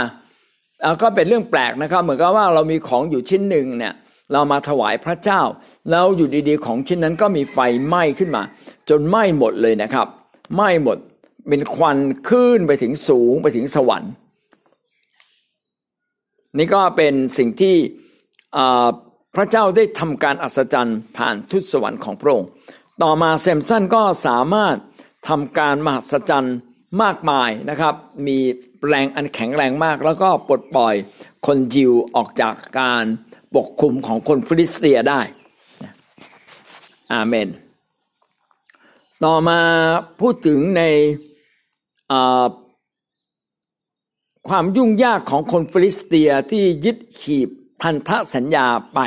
[1.02, 3.94] ก็เป็นเรื่องแปลกนะครับ เหมือนกับว่าเรามีของอยู่ชิ้นหนึ่งเนี่ย
[4.32, 5.42] เรามาถวายพระเจ้า
[5.90, 8.42] แล้วอยู่ดีๆของชิ้นนั้นก็มีไฟไหม้ขึ้นมา
[8.88, 10.06] จนไหม้หมดเลยนะครับ
[10.54, 10.98] ไหม้หมด
[11.48, 14.12] เป็นควันขึ้นไปถึงสูงไปถึงสวรรค์
[16.58, 17.76] นี่ก็เป็นสิ่งที่
[19.34, 22.48] พระเจ้าได้ทำการอัศจรรย์ผ่านทุตสวรรค์ของพระองค์
[23.02, 24.76] ต่อมาแซมสันก็สามารถ
[25.28, 26.56] ทำการมหัศจรรย์
[27.02, 27.94] มากมายนะครับ
[28.26, 28.38] มี
[28.88, 30.94] แรงอันแข็งแรงมาก แล้วก็ปลดปล่อย
[31.46, 33.04] คนยิวออกจากการ
[33.56, 35.20] ปกคลุมของคนฟิลิสเตียได้
[37.12, 37.48] อาเมน
[39.24, 39.58] ต่อมา
[40.20, 40.82] พูดถึงใน
[44.48, 47.48] ความยุ่งยากของคนฟิลิสเตียที่ยึดหีบ
[47.82, 49.00] พันธสัญญาไป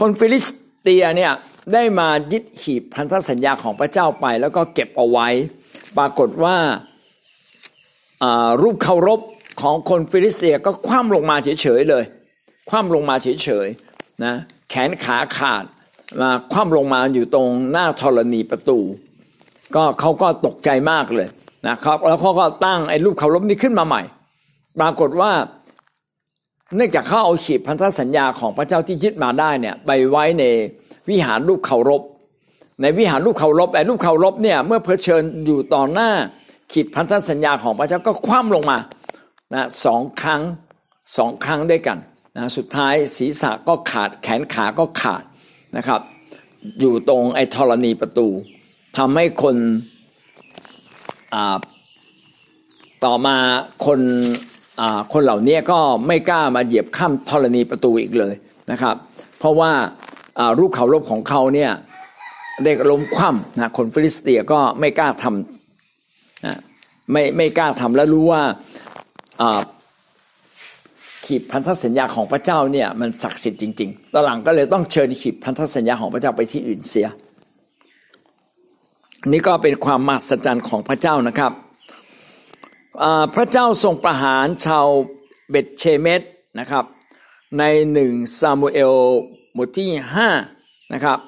[0.00, 0.46] คนฟิลิส
[0.80, 1.32] เตียเนี่ย
[1.72, 5.28] ได้มายึดหีบพันธสัญญาของพระเจ้าไป แล้วก็เก็บเอาไว้
[5.96, 6.56] ปรากฏว่า
[8.62, 9.20] รูปเคารพ
[9.60, 12.04] ของคนฟิลิสเตียก็คว่ำลงมาเฉยๆเลย
[12.68, 14.34] คว่ำลงมาเฉยๆนะ
[14.70, 15.64] แขนขาขาด
[16.20, 18.78] มาคว่ำลงมาอยู่ตรงหน้าธรณีประตู
[19.74, 21.28] ก็เขาก็ตกใจมากเลย
[21.68, 24.02] นะครับแล้วเขาก็ตั้งไอ้รูปเคารพนี้ขึ้นมาใหม่
[24.80, 25.32] ปรากฏว่า
[26.76, 30.44] เนื่องจากเขาเอาขีดพันธสัญญาของพระเจ้าที่ยึดมาได้เนี่ยไปไว้ใน
[31.08, 32.02] วิหารรูปเคารพ
[32.82, 36.10] ในวิหารรูปเคารพไอ้รูปเคารพเนี่ยเมื่อเผชิญอยู่ต่อหน้า
[36.72, 38.78] ขีดพันธสัญญาของพระเจ้าก็คว่ำลงมา
[39.54, 40.42] นะสองครั้ง
[41.18, 41.98] สองครั้งด้วยกัน
[42.36, 45.22] นะสุดท้ายศีรษะก็ขาดแขนขาก็ขาด
[45.76, 46.00] นะครับ
[46.80, 48.28] อยู่ตรงไอ้ธรณีประตู
[48.98, 49.56] ทำให้คน
[53.04, 53.36] ต่อมา
[53.86, 54.00] คน
[55.12, 58.34] คนเหล่านี้ก็ไม่กล้ามาเหยียบข้ามธรณีประตูอีกเลย
[58.70, 58.96] นะครับ
[59.38, 59.72] เพราะว่า
[60.58, 61.70] รูปเขารบของเขาเนี่ย
[62.64, 66.58] ได้ล้มคว่ำนะคนฟิลิสเตียก็ไม่กล้าทำนะ
[67.12, 68.42] ไม่ไม่กล้าทำแล้วรู้ว่า
[71.26, 77.08] ขีดพันธสัญญาของพระเจ้าเนี่ยมันศักดิ์สิทธิ์จริงๆตอนหลังก็เลยต้องเชิญขีดพันธสัญญาของพระเจ้าไปที่อื่นเสีย
[79.32, 81.52] นี่ก็เป็นความมหัศจรรย์ของพระเจ้านะครับ
[83.34, 84.86] พระเจ้าทรงประหารชาว
[85.50, 86.20] เบตเชเมต
[86.60, 86.84] นะครับ
[87.58, 88.94] ในหนึ่งซามูเอล
[89.56, 90.28] บทที่ห้า
[90.94, 91.18] นะครับ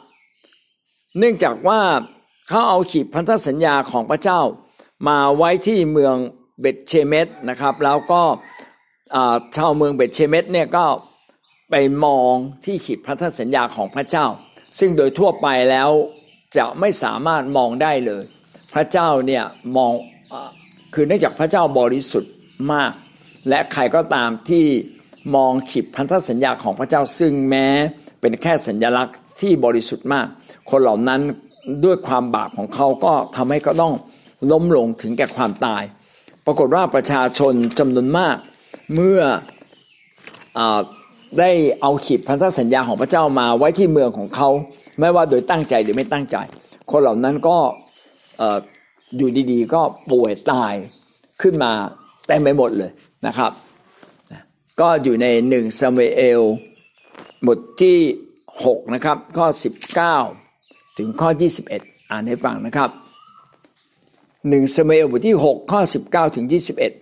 [1.18, 1.80] เนื่องจากว่า
[2.48, 4.40] เขาเอาขีดพันธสัญญาของพระเจ้า
[5.08, 6.16] มาไว้ที่เมือง
[6.60, 8.22] เบตเชเมตนะครับ แล้วก็
[9.56, 10.84] ชาวเมืองเบตเชเมตเนี่ยก็
[11.70, 12.32] ไปมอง
[12.64, 14.26] ที่ขีดพันธสัญญาของพระเจ้า
[14.78, 15.90] ซึ่งโดยทั่วไปแล้ว
[16.56, 18.24] จะไม่สามารถมองได้เลย
[18.74, 19.44] พระเจ้าเนี่ย
[19.76, 19.92] มอง
[20.94, 22.32] คือเนื่องจากพระเจ้าบริสุทธิ์
[22.72, 22.92] มาก
[23.48, 24.66] และใครก็ตามที่
[25.36, 27.66] มองขีดพันธสัญญาของพระเจ้าซึ่งแม้
[28.20, 30.26] เป็นแค่สัญลักษณ์ที่บริสุทธิ์มาก
[30.70, 31.20] คนเหล่านั้น
[31.84, 33.94] ด้วยความบาปของเขาก็ทำให้ก็ต้อง
[34.50, 35.82] ล้มลงถึงแก่ความตาย
[36.50, 38.36] รากฏว่าประชาชนจำนวนมาก
[38.94, 39.20] เมื่อ
[40.58, 40.60] อ
[41.38, 44.48] ได้เอาขีดพันธสัญญาของพระเจ้ามาไว้ที่เมืองของเขา
[45.00, 46.36] ไม่ว่าโดยตั้งใจหรือไม่ตั้งใจ
[46.90, 47.58] คนเหล่านั้นก็
[49.16, 50.74] อยู่ดีๆ ก็ป่วยตาย
[51.42, 51.72] ขึ้นมา
[52.26, 52.90] เต็มไปหมดเลย
[53.26, 53.52] นะครับ
[54.80, 56.42] ก็อยู่ในหนึ่งซามูเอล
[57.46, 57.98] บทที่
[58.44, 59.46] 6 นะครับ ข้อ
[60.22, 61.28] 19 ถึงข้อ
[61.70, 62.90] 21 อ่านให้ฟังนะครับ
[64.48, 66.46] หนึ่งซามูเอลบทที่ 6 ข้อ 19 ถึง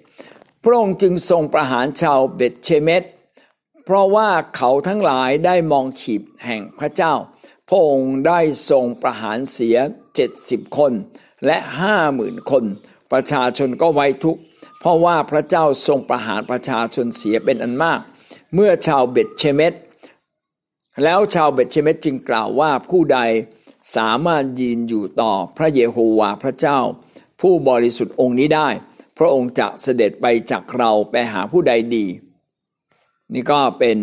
[0.04, 3.02] 21 พระองค์จึงทรงประหารชาวเบตเชเมต
[3.84, 7.14] เพราะว่าเขาทั้งหลายได้มองขีบแห่งพระเจ้า
[7.68, 9.76] พระองค์ได้ทรงประหารเสีย
[10.14, 10.92] เจ็ดสิบคน
[11.46, 12.64] และห้าหมื่นคน
[13.12, 14.40] ประชาชนก็ไว้ทุกข์
[14.80, 18.00] เพราะว่าพระเจ้าทรงประหารประชาชนเสียเป็นอันมาก
[18.54, 19.74] เมื่อชาวเบตเชเมต
[21.04, 23.18] แล้วชาวเบตเชเมตจึงกล่าวว่าผู้ใด
[23.96, 26.78] สามารถยืนอยู่ต่อพระเยโฮวาห์พระเจ้า
[27.40, 28.68] ผู้บริสุทธิ์องค์นี้ได้
[29.18, 32.06] พระองค์จะเสด็จไปจากเราไปหาผู้ใดดี
[33.34, 33.98] นี่ก็เป็น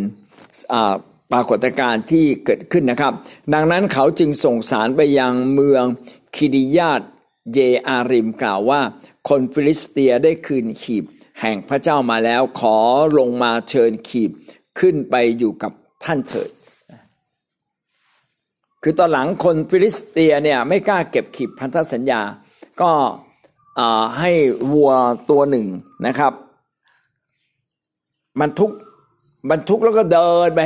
[1.32, 3.14] ปรากฏการณ์ที่เกิดขึ้นนะครับ
[3.54, 5.86] ดังนั้นเขาจึงส่งสารไปยังเมือง
[6.36, 7.02] คิริยาท
[7.54, 8.82] เยอาริมกล่าวว่า
[9.30, 11.06] คนฟิลิสเตียได้คืนหีบ
[11.42, 12.78] แห่งพระเจ้ามาแล้วขอ
[13.18, 14.32] ลงมาเชิญหีบ
[14.80, 15.72] ขึ้นไปอยู่กับ
[16.06, 16.50] ท่านเถิด
[18.84, 22.22] คือตอนหลังคนฟิลิสเตียเนี่ยไม่กล้าเก็บหีบพันธสัญญา
[22.82, 22.92] ก็
[24.20, 24.32] ให้
[24.74, 24.92] วัว
[25.30, 25.68] ตัวหนึ่ง
[26.08, 26.34] นะครับ
[28.42, 28.72] บรรทุก
[29.52, 30.62] บรรทุกแล้วก็เดินไป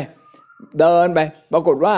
[0.80, 1.20] เดินไป
[1.54, 1.96] ปรากฏว่า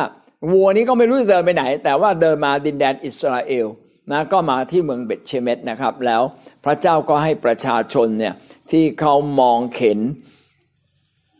[0.51, 3.67] วัวนี้ก็ไม่รู้จะเดินไปไหน แต่ว่าเดินมาดินแดนอิสราเอล
[4.11, 6.21] นะก็มาที่เมืองเบธเชเมชนะครับ แล้ว
[6.65, 8.33] พระเจ้าก็ให้ประชาชนเนี่ย
[8.71, 9.99] ที่เขามองเห็น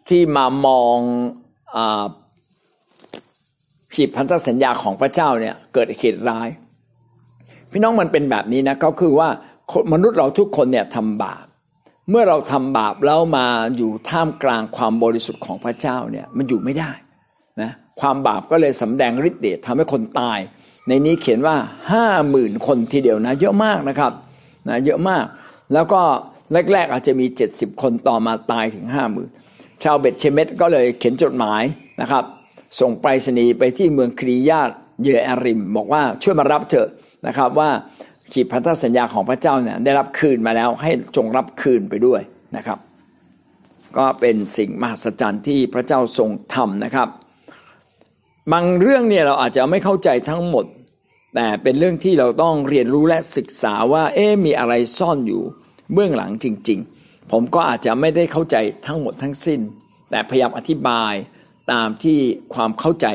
[0.09, 0.97] ที่มามอง
[1.75, 1.77] อ
[3.93, 6.49] ผิดพันธสัญญาของพระเจ้าเนี่ยเกิดเหตุร้าย
[7.71, 9.29] พี่น้องมันเป็นแบบนี้นะก็คือว่า
[9.93, 11.45] มนุษย์เราทุกคนเนี่ยทำบาป
[12.09, 16.91] เมื่อเราทำบาปแล้วมาอยู่ท่ามกลางความบริสุทธิ์ของพระเจ้าเนี่ยมันอยู่ไม่ได้
[17.61, 20.39] นะความบาปก็เลยสำแดงฤทธิ์เดชทำให้คนตาย
[20.87, 21.55] ในนี้เขียนว่า
[21.91, 24.11] ห้าหมื่นคนทีเดียวนะเยอะมากนะครับ
[24.67, 25.25] นะเยอะมาก
[25.73, 26.01] แล้วก็
[26.73, 29.29] แรกๆอาจจะมี 70 คนต่อมาตายถึงห้าหมื่น
[29.83, 31.63] ชาวเบตเชเมตก็เลยเขียนจดหมาย
[32.01, 32.23] นะครับ
[32.79, 34.69] ส่งไปรษณีย์ไปที่เมืองครียาต
[35.03, 36.89] เยอาริม บอกว่าช่วยมารับเถอะ
[37.27, 37.69] นะครับว่า
[38.33, 42.21] ขีดพันธสัญญาของพระเจ้าเนี่ยได้รับคืนมาแล้วให้จงรับคืนไปด้วย
[42.55, 42.79] นะครับ
[43.97, 47.07] ก็เป็นสิ่งมหัศจรรย์ที่พระเจ้าทรงทำนะครับ
[48.51, 50.65] บางเรื่องเนี่ยเราอาจจะไม่เข้าใจทั้งหมด
[51.35, 55.41] แต่เป็นเรื่องที่เราต้องเรียนรู้และศึกษาว่า เอ๊มีอะไรซ่อนอยู่
[55.93, 58.55] เบื้องหลังจริง ๆ ผมก็อาจจะไม่ได้เข้าใจ
[58.87, 59.59] ทั้งหมดทั้งสิ้น
[60.09, 61.13] แต่พยายามอธิบาย
[61.71, 62.19] ตามที่
[62.53, 63.07] ความเข้าใจ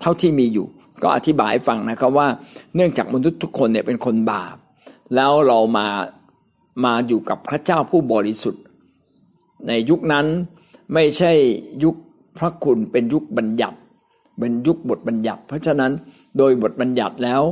[0.00, 0.66] เท่าที่มีอยู่
[1.02, 2.28] ก็อธิบายให้ฟังนะครับว่า
[2.74, 4.56] เนื่องจากมนุษย์ทุกคนเนี่ยเป็นคนบาป
[5.14, 5.86] แล้วเรามา
[6.84, 8.62] มาอยู่กับพระเจ้าผู้บริสุทธิ์
[9.68, 10.26] ในยุคนั้น
[10.94, 11.32] ไม่ใช่
[11.84, 11.94] ยุค
[12.38, 13.78] พระคุณเป็นยุคบัญญัติ
[14.38, 15.92] เป็นยุคบทบัญญัติ เพราะฉะนั้น
[16.38, 17.42] โดยบทบัญญัติแล้ว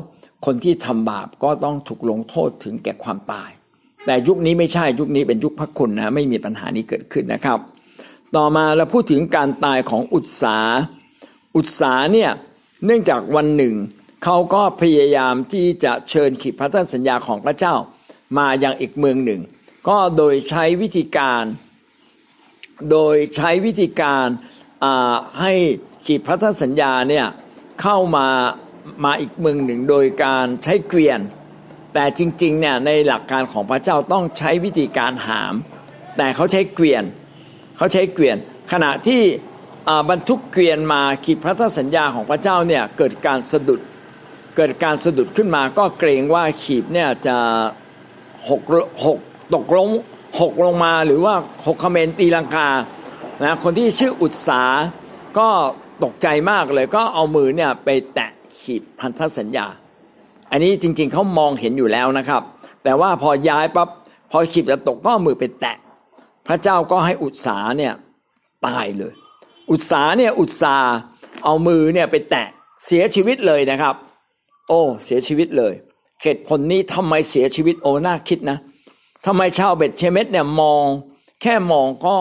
[0.46, 3.50] คนที่ทำบาปก็ต้องถูกลงโทษถึงแก่ความตาย
[4.06, 7.58] แต่ยุคนี้ไม่ใช่ยุคนี้เป็นยุคพระคุณนะไม่มีปัญหานี้เกิดขึ้นนะครับ
[8.36, 10.56] ต่อมาเราพูดถึงการตายของอุตสา
[11.56, 12.30] อุตสาเนี่ย
[12.84, 13.74] เนื่องจากวันหนึ่ง
[14.24, 17.74] เขาก็พยายามที่จะเชิญขีดพันธสัญญาของพระเจ้า
[18.38, 19.40] มายังอีกเมืองหนึ่ง
[19.88, 21.44] ก็โดยใช้วิธีการ
[22.90, 24.26] โดยใช้วิธีการ
[25.40, 25.52] ให้
[26.06, 27.26] ขีดพันธสัญญาเนี่ย
[27.82, 28.28] เข้ามา
[29.04, 31.20] มาอีกเมืองหนึ่ง โดยการใช้เกวียน
[31.94, 35.54] แต่จริงๆเนี่ยในหลักการของพระเจ้าต้องใช้วิธีการหาม
[36.16, 37.04] แต่เขาใช้เกวียน
[37.76, 38.36] เขาใช้เกวียน
[38.72, 39.22] ขณะที่
[40.10, 43.80] บรรทุกเกวียนมาขีดพระทสัญญาของพระเจ้าเนี่ยเกิดการสะดุด
[44.56, 47.36] เกิดการสะดุดขึ้นมาก็เกรงว่าขีดเนี่ยจะ
[48.48, 48.60] หก
[49.06, 49.18] หก
[49.54, 49.88] ตกลง
[50.40, 51.34] หกลงมาหรือว่า
[51.66, 52.68] หกคเมนตีลังกา
[53.42, 54.62] นะคนที่ชื่ออุตสา
[55.38, 55.48] ก็
[56.04, 59.66] ตกใจมากเลยก็เอามือเนี่ยไปแตะขีดพันธสัญญา
[60.50, 62.42] อันนี้จริงๆเขามองเห็นอยู่แล้วนะครับ
[62.84, 63.88] แต่ว่าพอย้ายปั๊บ
[64.30, 65.76] พอขีดจะตกก็มือไปแตะ
[66.46, 67.92] พระเจ้าก็ให้อุตสาเนี่ย
[68.66, 69.14] ตายเลย
[69.70, 70.76] อุตสาเนี่ยอุตสา
[71.44, 72.46] เอามือเนี่ยไปแตะ
[72.86, 73.94] เสียชีวิตเลยนะครับ
[74.68, 75.74] โอ้ เสียชีวิตเลย
[76.22, 78.58] เหตุผลนี้ทำไมเสียชีวิตโอ้น่าคิดนะ
[79.26, 80.84] ทำไมชาวเบ็ดเชเมตเนี่ยมอง
[81.42, 82.16] แค่มองก็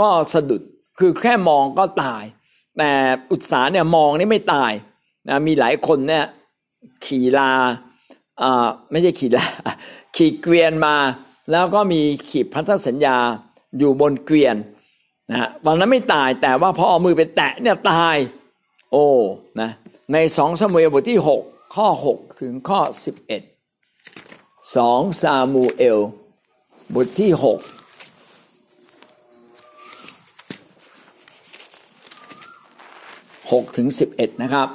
[0.00, 0.62] ก็สะดุด
[0.98, 2.22] คือแค่มองก็ตาย
[2.78, 2.90] แต่
[3.30, 4.72] อุตสาเนี่ยมองนี่ไม่ตาย
[5.28, 6.24] นะมีหลายคนเนี่ย
[7.04, 7.50] ขี่ลา
[8.42, 9.46] อ่าไม่ใช่ขี่ลา
[10.16, 10.96] ขี่เกวียนมา
[11.50, 13.16] แล้วก็มีขีดพันธสัญญา
[13.78, 14.56] อยู่บนเกวียน
[15.30, 18.16] นะตอนนั้นไม่ตายแต่ว่าพอเอามือไปแตะเนี่ยตาย
[18.92, 19.06] โอ้
[19.60, 19.70] นะ
[20.12, 21.42] ในสองสมุยบทที่หก
[21.80, 23.42] ข้อหกถึงข้อสิบเอ็ด
[24.76, 26.00] สองซามูเอล
[26.94, 27.60] บทที่หก
[33.52, 34.68] หกถึงสิบเอ็ดนะครับ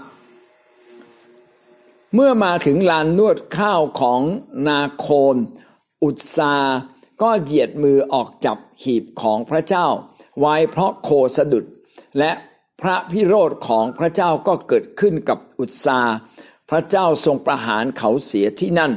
[2.13, 4.21] เมื่อมาถึงลานนวดข้าวของ
[4.67, 5.35] นาโคน
[6.03, 6.55] อุตสา
[7.21, 9.87] ก็เหยียดมือออกจับหีบของพระเจ้า
[10.39, 11.65] ไว้เพราะโคสะดุด
[12.19, 12.31] และ
[12.81, 15.99] พระพิโรธของพระเจ้าก็เกิดขึ้นกับอุตสา
[16.69, 18.91] พระเจ้าทรงประหารเขาเสียที่นั่น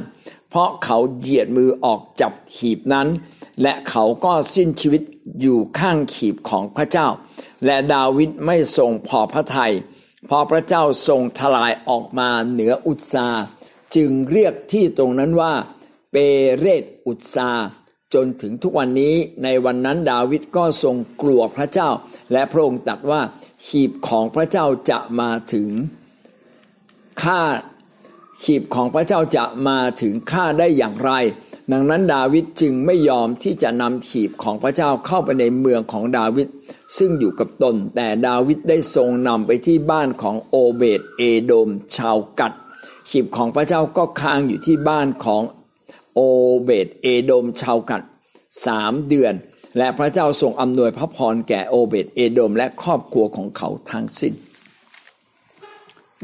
[0.49, 3.07] เพราะเขาเหยียดมือออกจับขีบนั้น
[3.61, 5.01] และเขาก็สิ้นชีวิต
[5.41, 7.07] อยู่ข้างขีบของพระเจ้า
[7.65, 9.73] และดาวิดไม่ทรงพอพระทยัย
[10.29, 13.27] พอพระเจ้าทรงทลายออกมาเหนืออุตสา
[13.95, 15.53] จึงเรียกที่ตรงนั้นว่า
[16.11, 16.15] เป
[16.57, 17.49] เรตอุตสา
[18.13, 21.89] จนถึงทุกวันนี้ในวันนั้นดาวิดก็ทรงกลัวพระเจ้า
[22.31, 23.21] และพระองค์ตรัสว่า
[23.67, 25.69] ขีบของพระเจ้าจะมาถึง
[27.21, 27.41] ข้า
[28.43, 31.11] ขีบของพระเจ้าจะมาถึงข้าได้อย่างไร
[31.71, 36.47] ดังนั้นดาวิดจึงไม่ยอมที่จะนำขีบของพระเจ้าเข้าไปในเมืองของดาวิด
[36.97, 42.53] ซึ่งอยู่กับตน แต่ดาวิดได้ทรงนำไปที่บ้านของโอเบตเอโดมชาวกัด
[43.09, 45.41] ขีบของพระเจ้าก็ค้างอยู่ที่บ้านของ
[46.13, 46.19] โอ
[46.61, 48.01] เบตเอโดมชาวกัด
[48.65, 49.33] สามเดือน
[49.77, 54.33] และพระเจ้าทรงอำนวยพระพรแก่โอเบตเอโดมและครอบครัวของเขาทั้งสิ้น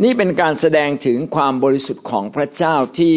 [0.04, 3.16] นี่เป็นการแสดงถึงความบริสุทธิ์ของพระเจ้าที่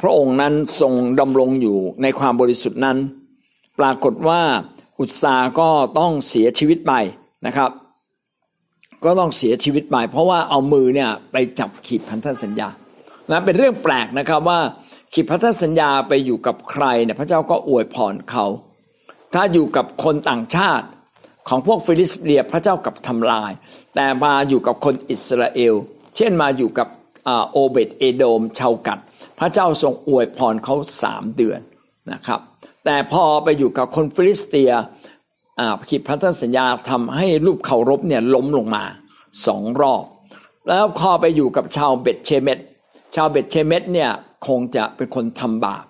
[0.00, 2.96] พระองค์นั้นทรงดำรงอยู่ในความบริสุทธิ์นั้น
[3.78, 4.42] ปรากฏว่า
[5.00, 6.92] อุตสาก็ต้องเสียชีวิตไป
[7.46, 7.70] นะครับ
[9.04, 12.68] ก็ต้องเสียชีวิตไปเพราะว่าเอามือเนี่ยไปจับหีบพันธสัญญา
[13.30, 14.60] นะเป็นเรื่องแปลกนะครับว่า
[15.12, 18.46] หีบพันธสัญญาไปอยู่กับใครเนี่ยพระเจ้าก็อวยพรเขา
[19.34, 20.86] ถ้าอยู่กับคนต่างชาติ
[21.48, 23.50] ของพวกฟิลิสเตียพระเจ้ากลับทำลาย
[23.96, 25.74] แต่มาอยู่กับคนอิสราเอล
[26.16, 26.88] เช่นมาอยู่กับ
[27.50, 28.98] โอเบดเอโดมชาวกัท
[29.38, 31.60] พระเจ้าทรงอวยพรเขาสามเดือน
[32.12, 32.40] นะครับ
[32.84, 34.70] แต่พอไปอยู่กับคนฟิลิสเตีย
[35.88, 38.84] หีบพันธสัญญาทำให้รูปเคารพเนี่ยล้มลงมา
[39.46, 40.04] สองรอบ
[40.68, 42.58] แล้วพอไปอยู่กับชาวเบธเชเมช
[43.14, 44.10] ชาวเบธเชเมชเนี่ย
[44.46, 45.84] คงจะเป็นคนทำบาป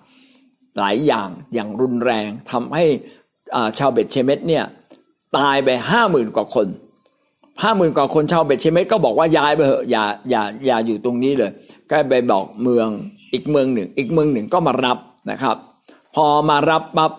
[0.77, 2.85] หลายอย่างอย่างรุนแรงทำให้
[3.79, 4.63] ชาวเบธเชเมชเนี่ย
[5.37, 6.67] ตายไปห้าหมื่นกว่าคน
[7.63, 11.51] ห้าหมื่นกว่าคนชาวเบธเชเมชก็บอกว่าย้ายไปเถอะอย่าอย่าอย่าอยู่ตรงนี้เลย
[11.89, 12.87] ก็ไปบอกเมือง
[13.33, 14.97] อีกเมืองหนึ่ง อีกเมืองหนึ่งก็มารับ
[15.31, 15.57] นะครับ
[16.15, 17.11] พอมารับปั๊บ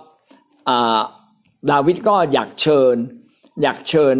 [1.71, 2.95] ดาวิดก็อยากเชิญ
[3.63, 4.17] อยากเชิญ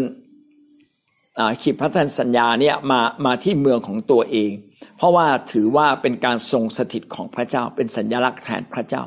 [1.61, 4.51] ขีพัฒนสัญญาเนี่ยมามาที่เมืองของตัวเอง
[4.97, 9.03] เพราะว่าถือว่าเป็นการทรงสถิตของพระเจ้า เป็นสัญลักษณ์แทนพระเจ้า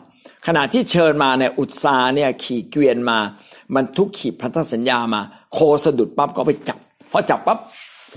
[0.47, 3.19] ขณะที่เชิญมาเนี่ยอุตสาเนี่ยขี่เกวียนมา
[3.75, 6.79] มันทุกขีพันธสัญญามา โคสะดุดปั๊บก็ไปจับ
[7.13, 7.59] พอจับปั๊บ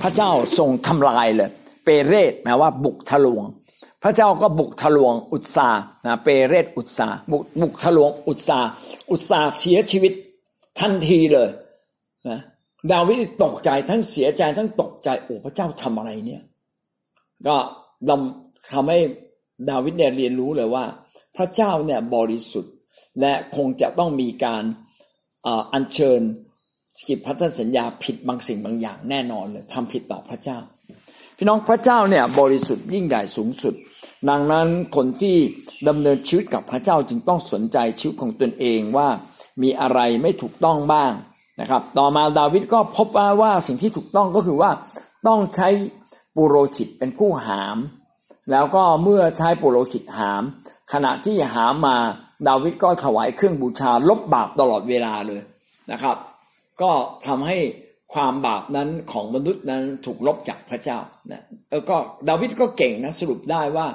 [0.01, 1.49] พระเจ้าทรงทำลายเลย
[1.83, 3.45] เปเรตแปลว่าบุกทะลวง
[4.03, 5.69] พระเจ้าก็บุกทะลวงอุตสา
[6.05, 8.59] นะเปเรตอุตสาบุกบุกทะลวงอุตสา
[9.11, 10.13] อุตสาเสียชีวิต
[10.79, 11.49] ทันทีเลย
[12.29, 12.39] นะ
[12.91, 16.41] ดาวิดตกใจทั้งเสียใจทั้งตกใจโอ้พระเจ้าทำอะไรเนี่ย
[17.47, 17.55] ก็
[18.73, 18.99] ทำให้
[19.69, 20.85] ดาวิดเนี่ยเรียนรู้เลยว่า
[21.37, 22.73] พระเจ้าเนี่ยบริสุทธิ์
[23.21, 24.63] และคงจะต้องมีการ
[25.73, 26.21] อัญเชิญ
[27.07, 30.57] กิจพันธสัญญาผิดบางสิ่งบางอย่างแน่นอนเลยทำผิดต่อพระเจ้า
[31.37, 33.73] พี่น้องพระเจ้าเนี่ยบริสุทธิ์ยิ่งใหญ่สูงสุด
[34.29, 35.37] ดังนั้นคนที่
[35.87, 39.09] ดำเนินชีวิตกับพระเจ้าจึงต้องสนใจชีวิตของตนเองว่า
[39.61, 41.11] มีอะไรไม่ถูกต้องบ้าง
[41.61, 44.71] นะครับ ต่อมาดาวิดก็พบว่าว่าสิ่งที่ถูกต้องก็คือว่า
[45.27, 45.69] ต้องใช้
[46.35, 47.77] ปุโรหิตเป็นผู้หาม
[48.51, 50.43] แล้วก็เมื่อใช้ปุโรหิตหาม
[50.93, 51.97] ขณะที่หามมา
[52.47, 55.41] ดาวิดก็ถวายเครื่องบูชาลบบาปตลอดเวลาเลย
[55.91, 56.17] นะครับ
[56.81, 56.91] ก็
[57.27, 57.57] ทำให้
[58.13, 60.99] ความบาปนั้นของมนุษย์นั้นถูกลบจากพระเจ้า
[61.31, 61.95] นะแล้วก็
[62.29, 63.87] ดาวิดก็เก่งนะสรุปได้ว่า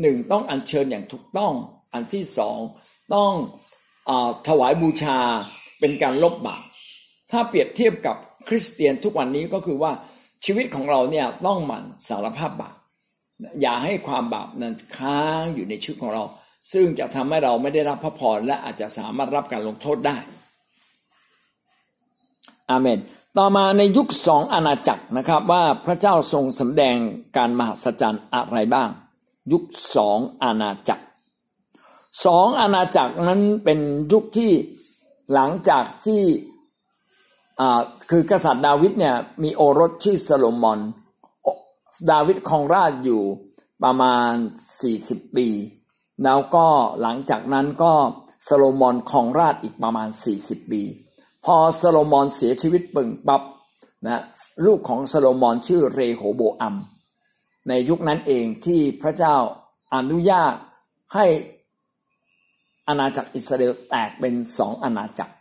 [0.00, 1.52] หนึ่งต้องอัญเชิญอย่างถูกต้อง
[1.94, 2.58] อันที่สอง
[3.14, 3.32] ต้อง
[4.08, 4.10] อ
[4.48, 5.18] ถวายบูชา
[5.80, 6.62] เป็นการลบบาป
[7.30, 8.16] ถ้าเปรียบเทียบกับ
[8.48, 9.92] คริสเตียนทุกวันนี้ก็คือว่า
[10.44, 12.76] ชีวิตของเราเนี่ยต้องหมั่นสารภาพบาป
[13.60, 16.24] อย่าให้ความบาปนั้นค้างอยู่ในชีวิตของเรา
[16.72, 20.16] ซึ่งจะทำให้เราไม่ได้รับพระพรและอาจจะสามารถรับการลงโทษได้
[22.70, 22.98] อาเมน
[23.38, 26.96] ต่อมาในยุคสองอาณาจักรนะครับว่าพระเจ้าทรงสำแดง
[27.36, 28.88] การมหัศจรรย์อะไรบ้าง
[29.52, 29.62] ยุค
[29.96, 31.04] สองอาณาจักร
[32.24, 33.78] สองอาณาจักรนั้นเป็น
[34.12, 34.52] ยุคที่
[35.32, 36.22] หลังจากที่
[38.10, 40.80] คือกษัตริย์ดาวิดเนี่ยมีโอรสชื่อซาโลมอน
[42.10, 43.22] ดาวิดครองราชอยู่
[43.84, 44.30] ประมาณ
[44.84, 45.48] 40 ปี
[46.24, 46.66] แล้วก็
[47.02, 47.92] หลังจากนั้นก็
[48.48, 50.08] ซาโลมอนครองราชอีกประมาณ
[50.40, 50.82] 40 ปี
[51.44, 53.42] พอซาโลมอนเสียชีวิตปึงปับ
[54.06, 54.22] นะ
[54.66, 56.74] ลูกของซาโลมอนชื่อเรโฮโบอัม
[57.68, 59.36] ในยุคนั้นเองที่พระเจ้า
[59.94, 60.54] อนุญาต
[61.14, 61.26] ให้
[62.88, 65.34] อาณาจักรอิสราเอลแตกเป็นสองอาณาจักร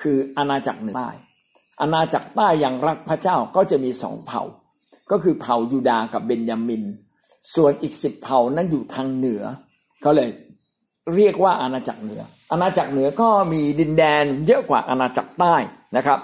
[0.00, 1.10] คืออาณาจักรเหนือใต้
[1.80, 4.42] อาณาจักรใต้อยังรักพระเจ้าก็จะมีสองเผ่า
[5.10, 6.82] ก็คือเผ่ายูดากับเบนยามิน
[7.54, 9.42] ส่วนอีกสิบเผ่านั้นอยู่ทางเหนือ
[10.04, 10.28] ก็เลย
[11.14, 15.54] เรียกว่าอาณาจักรเหนือ อาณาจักรเหนือก็มีดินแดนเยอะกว่าอาณาจักรใต้
[15.96, 16.18] นะครับ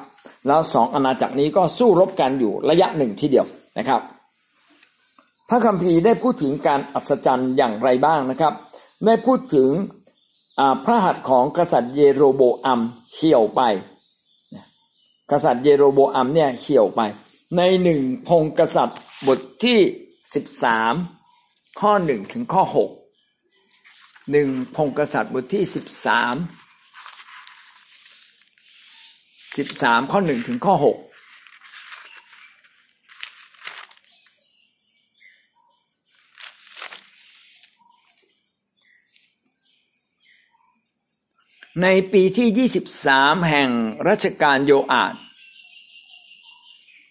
[0.47, 3.47] แล้วสองอาณาจักรนี้ก็สู้รบกันอยู่ระยะหนึ่งทีเดียว
[3.79, 4.01] นะครับ
[5.49, 8.53] พระคัมภีร์ได้พูดถึงการอัศจรรย์อย่างไรบ้างนะครับ
[9.07, 9.69] ได้พูดถึง
[10.85, 12.81] พระหัตถ์ของกษัตริย์เยโรโบอัม
[13.13, 13.61] เขี่ยวไป
[15.31, 17.01] กษัตริย์เยโรโบอัมเนี่ยเขี่ยวไป
[17.57, 19.79] ในหนึ่งพงกษัตริย์บทที่
[20.35, 20.95] สิบสาม
[21.81, 22.91] ข้อหนึ่งถึงข้อหก
[24.31, 26.37] หนึ่งพงกษัตริย์บทที่สิบสาม
[29.57, 30.99] สิบสามข้อหนึ่งถึงข้อหก
[41.83, 42.69] ในปีที่
[43.03, 43.71] 23 แห่ง
[44.09, 45.15] รัชกาลโยอาด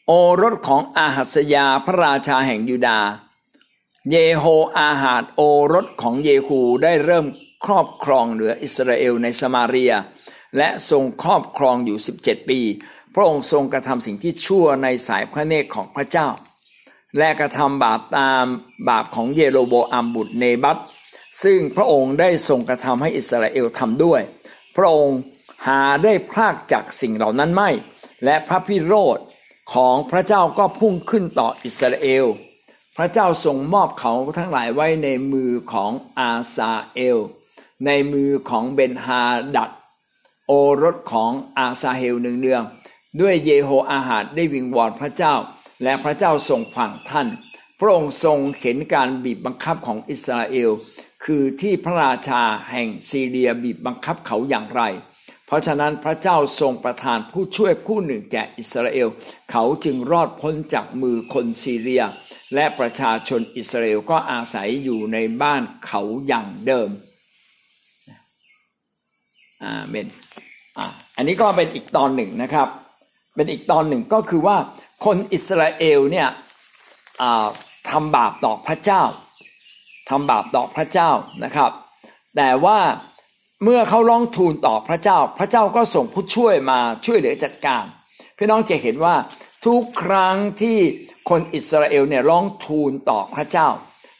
[0.05, 2.99] โอรสของอาหัสยาพระราชาแห่งยูดา
[4.09, 4.45] เยโฮ
[4.79, 5.41] อาหาดโอ
[5.73, 7.25] รสของเยฮูได้เริ่ม
[7.65, 9.93] ครอบครองเหนืออิสราเอลในสมาเรีย
[10.57, 12.59] และทรงครอบครองอยู่ 17 ปี
[13.13, 16.27] พระองค์ทรงกระทำสิ่งที่ชั่วในสายพระเนตรของพระเจ้า
[17.17, 18.45] และกระทำบาปตาม
[18.89, 20.77] บาปของเยโรโบอัมบุตรเนบัต
[21.43, 24.21] ซึ่งพระองค์ได้ทรงกระทำให้อิสราเอลทำด้วย
[24.75, 25.19] พระองค์
[25.67, 27.69] หาได้พลากจากสิ่งเหล่านั้นไม่
[28.25, 29.17] และพระพิโรธ
[29.73, 32.27] ของพระเจ้าก็พุ่งขึ้นต่ออิสราเอล
[33.01, 37.19] ระเจ้าทรงมอบเขาทั้งหลายไว้ในมือของอาซาเอล
[37.85, 39.23] ในมือของเบนฮา
[39.55, 39.71] ดัด
[40.47, 42.63] โอรสของอาซาเฮลหนึ่งเนือง
[43.21, 45.35] ด้วยเยโฮอาหาดได้วิงวอนพระเจ้า
[45.83, 47.27] และพระเจ้าทรงฟังท่าน
[47.79, 50.71] พระองค์ทรงเห็นการบีบบังคับของอิสราเอล
[51.25, 52.41] คือที่พระราชา
[52.71, 54.81] แห่งซีเรียบีบบังคับเขาอย่างไร
[55.45, 59.07] เพราะฉะนั้นพระเจ้าทรงประทานผู้ช่วยผู้หนึ่งแก่อิสราเอล
[59.51, 62.03] เขาจึงรอดพ้นจากมือคนซีเรีย
[62.55, 66.89] และประชาชนอิสราเอลก็อาศัยอยู่ในบ้านเขาอย่างเดิม
[69.63, 70.07] อาเมน
[70.77, 70.85] อ่า
[71.17, 72.67] อันนี้ก็เป็นอีกตอนหนึ่งนะครับ
[73.35, 74.57] เป็นอีกตอนหนึ่งก็คือว่า
[75.05, 76.29] คนอิสราเอลเนี่ย
[77.89, 79.03] ทำบาปต่อพระเจ้า
[80.09, 81.11] ทำบาปต่อพระเจ้า
[81.43, 81.71] นะครับ
[82.35, 82.79] แต่ว่า
[83.63, 87.83] เมื่อเขาร้องทูลต่อพระเจ้า พระเจ้าก็ส่งผู้ช่วยมาช่วยเหลือจัดการ
[88.37, 89.15] พี่น้องจะเห็นว่า
[89.65, 90.79] ทุกครั้งที่
[91.29, 93.67] คนอิสราเอลเนี่ยร้องทูลต่อพระเจ้า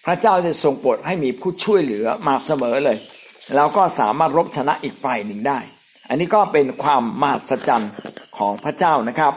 [0.06, 2.98] พระเจ้าจะทรงโปรดให้มีผู้ช่วยเหลือมาเสมอเลย
[3.56, 5.60] แล้วก็สามารถรบชนะอีกฝ่ายหนึ่งได้
[6.10, 7.92] อันนี้ก็เป็นความมหัศจรรย์
[8.38, 9.34] ของพระเจ้านะครับ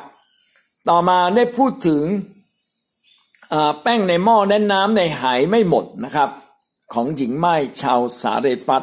[0.89, 2.03] ต่อมาได้พูดถึง
[3.83, 6.31] แป้งในหม้อแน่นน้ำในหายไม่หมดนะครับ
[6.95, 8.83] ของหญิงไม้ชาวสาเรปัต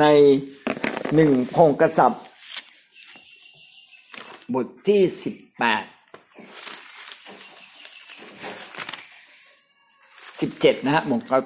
[0.00, 0.04] ใน
[1.14, 2.22] หนึ่งพงกษัตริย์
[4.54, 5.84] บทที่สิบแปด
[10.42, 11.02] สิบเจ็ดนะฮะ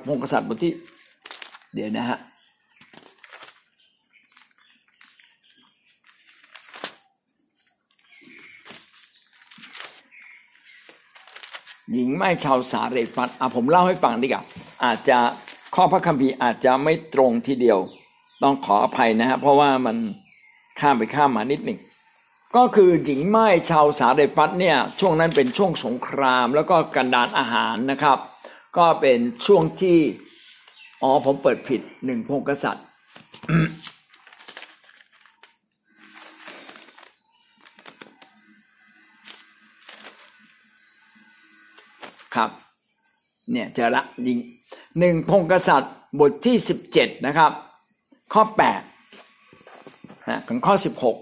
[0.06, 0.72] พงกษัตริย์บทที่
[1.74, 2.18] เดี๋ยวนะฮะ
[11.92, 14.42] หญิงไม่ชาวสาเรฟัดอะผมเล่าให้ฟังดีกว่า
[14.84, 15.18] อาจจะ
[15.74, 17.78] ข้อพระคัมภีร์อาจจะไม่ตรงทีเดียว
[18.42, 19.96] ต้องขออภัยนะฮะเพราะว่ามัน
[20.80, 21.78] ข้ามไปข้ามมานิดหนึ่ง
[22.56, 28.18] ก็คือหญิงไม้ชาวสาเดฟัตเนี่ยช่วงนั้นเป็นช่วงสงคราม แล้วก็กันดานอาหารนะครับ
[28.78, 29.98] ก็เป็นช่วงที่
[31.02, 32.84] อ๋อผมเปิดผิดหนึ่งพงกษัตริย์
[42.36, 42.50] ครับ
[43.52, 44.38] เนี่ยเจอละยิง
[44.98, 47.52] หนึ่งพงกษัตริย์บทที่สิบเจ็ดนะครับ
[48.32, 48.82] ข้อแปด
[50.28, 51.16] นะถึงข้อสิบหก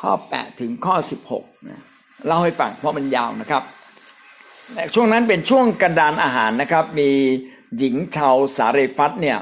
[0.00, 1.82] ข้อแปดถึงข้อสิบหกนะ
[2.26, 3.62] เล่าให้ฟังเพราะมันยาวนะครับ
[4.94, 7.10] ช่วงนั้นเป็นช่วงกันดานอาหารนะครับ มี
[7.78, 9.38] หญิงชาวสาเรฟัตเนี่ย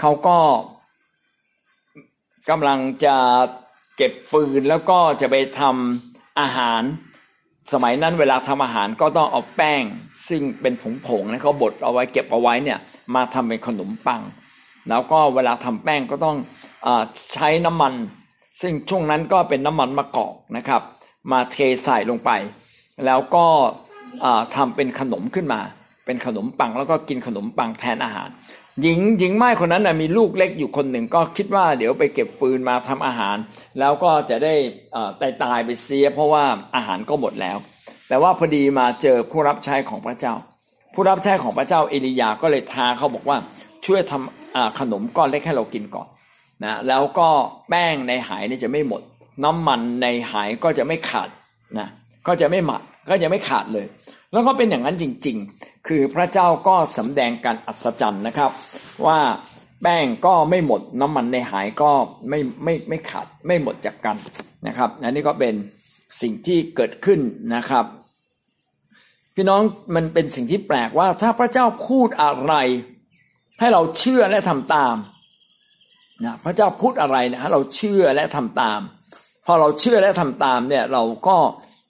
[0.00, 0.38] เขาก็
[2.50, 3.16] กำลังจะ
[3.96, 6.82] เก็บฟืนแล้วก็จะไปทำอาหาร
[7.72, 9.82] สมัยนั้นเวลาทำอาหารก็ต้องเอาแป้ง
[10.28, 10.74] ซึ่งเป็น
[11.06, 12.78] ผงๆนะเขาบดเอาไว้เก็บเอาไว้เนี่ย
[13.14, 14.22] มาทำเป็นขนมปัง
[14.88, 16.36] แล้วก็เวลาทำแป้งก็ต้อง
[16.86, 16.88] อ
[17.34, 17.94] ใช้น้ำมัน
[18.62, 20.82] ซึ่งช่วงนั้นก็เป็นน้ำมันมะกอกนะครับ
[21.30, 22.30] มาเทใส่ลงไป
[23.06, 23.46] แล้วก็
[24.56, 25.60] ทำเป็นขนมขึ้นมา
[26.06, 28.28] เป็นขนมปังแล้วก็กินขนมปังแทนอาหาร
[28.82, 33.36] หญิงหญิงไม้คนนั้นนะมีลูกเล็กอยู่คนหนึ่งก็คิดว่าเดี๋ยวไปเก็บฟืนมาทำอาหาร
[33.78, 34.54] แล้วก็จะได้
[35.20, 36.44] ตายตายไปเสีย เพราะว่า
[36.76, 37.56] อาหารก็หมดแล้ว
[38.08, 40.34] แต่ว่าพอดีมาเจอผู้รับใช้ของพระเจ้า
[40.94, 43.36] ผู้รับใช้ของพระเจ้าเอลียาก็เลยท้าเขาบอกว่า
[43.86, 46.08] ช่วยทำขนมก้อนเล็กให้เรากินก่อน
[46.64, 47.28] นะแล้วก็
[47.68, 49.02] แป้งในหายนี่จะไม่หมด
[49.44, 51.28] น้ำมันในหายก็จะไม่ขาด
[51.78, 51.88] นะ
[52.26, 53.86] ก็จะไม่หมักก็จะไม่ขาดเลย
[54.32, 58.50] แล้วก็เป็นอย่างนั้นจริงๆ คือพระเจ้าก็สำแดงการอัศจรรย์นะครับ
[59.06, 59.18] ว่า
[59.82, 61.90] แป้งก็ไม่หมดน้ำมันในหายก็
[62.28, 64.16] ไม่ไม่ไม่ขาดไม่หมดจากกัน
[64.66, 65.54] นะครับอันนี้ก็เป็น
[66.20, 67.20] สิ่งที่เกิดขึ้น
[67.54, 67.84] นะครับ
[69.34, 69.62] พี่น้อง
[69.94, 72.54] มันเป็นสิ่งที่แปลกว่าถ้าพระเจ้าพูดอะไร
[73.58, 74.94] ให้เราเชื่อและทำตาม
[76.24, 78.80] นะพระเจ้าพูดอะไรนะเราเชื่อและทำตาม
[79.46, 81.36] พอเราเชื่อและทำตามเนี่ยเราก็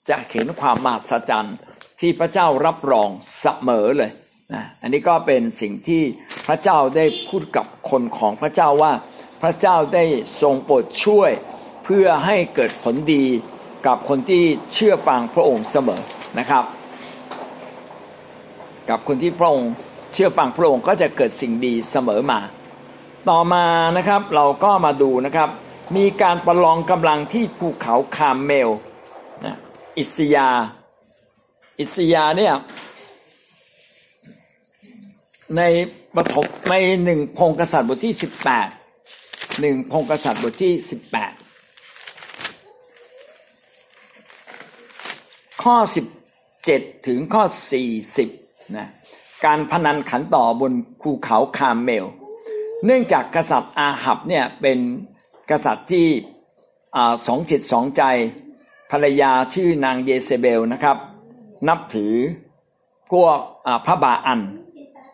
[0.09, 1.57] จะเห็นความมหัศจรรย์
[1.99, 3.09] ที่พระเจ้ารับรอง
[3.41, 4.11] เสมอเลย
[4.53, 6.03] นะอันนี้ก็เป็นสิ่งที่
[6.47, 8.93] พระเจ้าได้พูดกับคนของพระเจ้าว่า
[9.41, 10.03] พระเจ้าได้
[10.41, 11.31] ทรงโปรดช่วย
[11.83, 13.25] เพื่อให้เกิดผลดี
[13.87, 14.43] กับคนที่
[14.73, 16.01] เชื่อฟังพระองค์เสมอ
[16.39, 16.63] นะครับ
[18.89, 19.71] กับคนที่พระองค์
[20.13, 22.39] เชื่อฟังพระองค์ก็จะเกิดสิ่งดีเสมอมา
[23.29, 23.65] ต่อมา
[23.97, 25.49] นะครับเราก็มาดูนะครับ
[25.97, 28.69] มีการประลองกำลังที่ภูเขาคามเมล
[29.45, 29.55] นะ
[29.97, 30.49] อิสยา
[31.79, 32.53] อิสยาเนี่ย
[35.57, 35.61] ใน
[36.15, 36.73] ปฐมใน
[37.03, 38.67] หนึ่งพงกษัตริย์บทที่สิบแปด
[39.61, 41.33] หนึ่งพงกษัตริย์บทที่สิบแปด
[45.63, 46.05] ข้อสิบ
[46.65, 48.29] เจ็ดถึงข้อสี่สิบ
[48.77, 48.87] นะ
[49.45, 52.05] การพนันขันต่อบนภูเขาคามเมล
[52.85, 54.79] เนื่องจากกษัตริย์อาหับเนี่ยเป็น
[55.51, 56.07] กษัตริย์ที่
[57.27, 58.03] สองจิตสองใจ
[58.91, 60.97] ภรรยาชื่อนางเยเซเบลนะครับ
[61.67, 62.13] นับถือ
[63.11, 63.37] พวก
[63.85, 64.41] พระบาอัน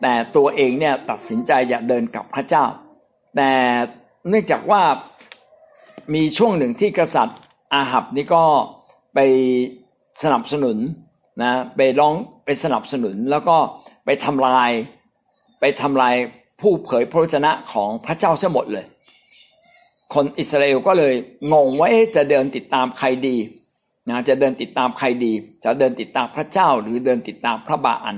[0.01, 2.65] แต่ตัวเองเนี่ยตัดสินใจอยากเดินกับพระเจ้า
[3.35, 3.51] แต่
[4.29, 4.81] เนื่องจากว่า
[6.13, 7.39] มีช่วงหนึ่งที่กษัตริย์
[7.73, 8.43] อาหับนี่ก็
[9.15, 9.19] ไป
[10.23, 10.77] สนับสนุน
[11.41, 12.13] นะไปร้อง
[12.45, 13.57] ไปสนับสนุนแล้วก็
[14.05, 14.71] ไปทำลาย
[15.59, 16.15] ไปทำลาย
[16.61, 18.85] ผู้เผยพระวจนะของพระเจ้าเสียหมดเลย
[20.13, 21.13] คนอิสราเอลก็เลย
[21.53, 23.35] งงว่าจะเดินติดตามใครดี
[24.09, 25.33] นะจะเดินติดตามใครดี
[25.63, 28.17] จะเดินติดตามพระเจ้าหรือเดินติดตามพระบาอัน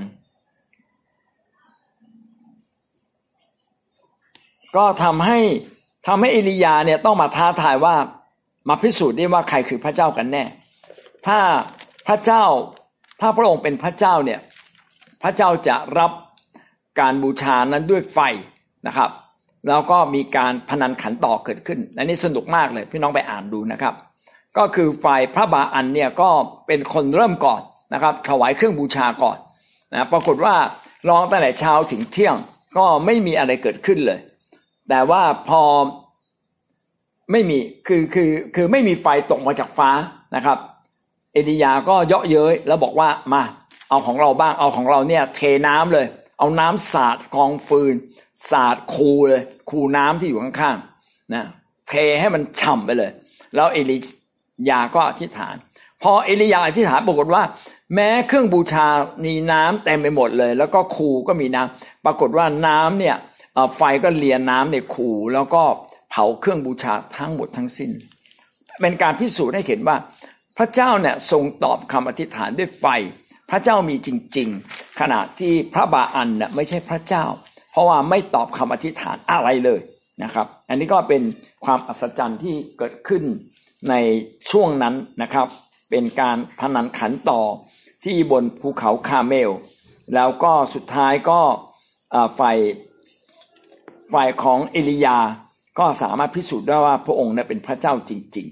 [4.76, 5.38] ก็ทำให้
[6.06, 7.94] ทำให้เอลียาเนี่ยต้องมาท้าทายว่า
[8.68, 10.44] มาพิสูจน์ได้ว่าใครคือพระเจ้ากันแน่
[11.26, 11.38] ถ้า
[12.06, 12.44] พระเจ้า
[13.20, 14.40] ถ้าพระองค์เป็นพระเจ้าเนี่ย
[15.22, 16.12] พระเจ้าจะรับ
[17.00, 18.18] การบูชานั้นด้วยไฟ
[18.86, 19.10] นะครับ
[19.68, 23.94] แล้วก็มีการพนันขันต่อเกิดขึ้น อันนี้สนุกมากเลยพี่น้องไปอ่านดูนะครับ
[24.58, 26.30] ก็คือฝ่ายพระบาอันเนี่ยก็
[26.66, 27.60] เป็นคนเริ่มก่อน
[27.94, 29.36] นะครับถวายเครื่องบูชาก่อน
[29.92, 30.54] นะปรากฏว่า
[31.08, 32.36] ร้องตั้งแต่เช้าถึงเที่ยง
[32.76, 34.20] ก็ไม่มีอะไรเกิดขึ้นเลย
[34.88, 35.62] แต่ว่าพอ
[37.32, 39.90] ไม่มีคือคือคือไม่มีไฟตกมาจากฟ้า
[40.36, 40.58] นะครับ
[41.32, 43.42] เอดียาก็เยาะเย้ยแล้วบอกว่ามา
[43.88, 46.06] เอาของเราบ้างเอาของเราเนี่ยเทน้ำเลย
[46.38, 47.94] เอาน้ำสาดกองฟืน
[48.50, 51.44] สาดคูเลยคูน้ำที่อยู่ข้างๆนะ
[51.88, 53.10] เทให้มันฉ่าไปเลย
[53.54, 53.96] แล้วเอลี
[54.70, 55.54] ยาก็อธิษฐาน
[56.02, 57.42] พอเอลียาอธิษฐานปรากฏว่า
[57.94, 58.86] แม้เครื่องบูชา
[59.24, 63.16] มีน้ำเต็มไปหมดเลย แล้วก็คูก็มีน้ำปรากฏว่าน้ำเนี่ย
[63.76, 65.62] ไฟก็เลียน้ำในคูแล้วก็
[66.10, 67.90] เผาเครื่องบูชาทั้งหมดทั้งสิ้น
[68.80, 69.96] เป็นการพิสูจน์ให้เห็นว่า
[70.58, 72.86] พระเจ้าเนี่ยทรงตอบคำอธิษฐานด้วยไฟ
[73.50, 77.24] พระเจ้ามีจริง ๆ ขณะที่พระบาอันเนี่ยไม่ใช่พระเจ้า
[77.70, 79.80] เพราะว่าไม่ตอบคำอธิษฐานอะไรเลย
[80.22, 81.22] นะครับ อันนี้ก็เป็น
[81.64, 83.22] ความอัศจรรย์ที่เกิดขึ้น
[83.88, 83.94] ใน
[84.50, 85.46] ช่วงนั้นนะครับ
[85.90, 87.40] เป็นการพนันขันต่อ
[88.04, 89.50] ที่บนภูเขาคาเมล
[90.14, 91.40] แล้วก็สุดท้ายก็
[92.38, 92.58] ฝ่าย
[94.12, 95.18] ฝ่ายของเอลียา
[95.78, 98.46] ก็สามารถพิสูจน์ได้ว่าพระองค์นั้นเป็นพระเจ้าจริง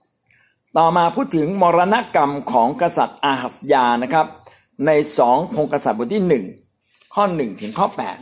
[0.00, 4.26] ๆ ต่อมาพูดถึงมรณกรรมของกษัตริย์อาหัสยานะครับ
[4.86, 6.44] ในสองพงกษัตริย์บทที่หนึ่ง
[7.14, 8.16] ข้อหนึ่งถึงข้อแปด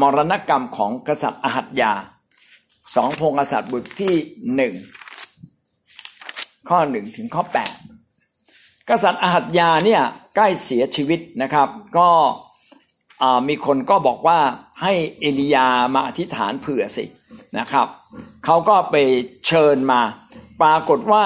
[0.00, 1.92] มรณกรรมของกษัตริย์อาหัสยา
[2.98, 4.14] สองพงกษัตริย์บทที่
[4.54, 4.74] หนึ่ง
[6.68, 7.72] ข้อหนึ่งถึงข้อแปด
[8.90, 10.02] กษัตริย์อาหัตยาเนี่ย
[10.36, 11.68] ใกล้เสียชีวิตนะครับ
[11.98, 12.08] ก็
[13.48, 14.38] มีคนก็บอกว่า
[14.82, 17.04] ให้เอลียามาอธิษฐานเผื่อสิ
[17.58, 17.86] นะครับ
[18.44, 18.96] เขาก็ไป
[19.46, 20.00] เชิญมา
[20.62, 21.24] ปรากฏว่า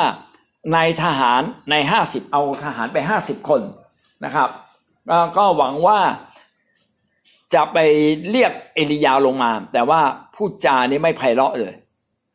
[0.74, 3.60] ในทหารในห้าสิบเอาทหารไปห้าสิบคน
[4.24, 4.48] นะครับ
[5.36, 6.00] ก็หวังว่า
[7.54, 7.78] จะไป
[8.30, 10.00] เรียกเอลียาลงมา แต่ว่า
[10.36, 11.74] พูดจานี้ไม่ไพเราะเลย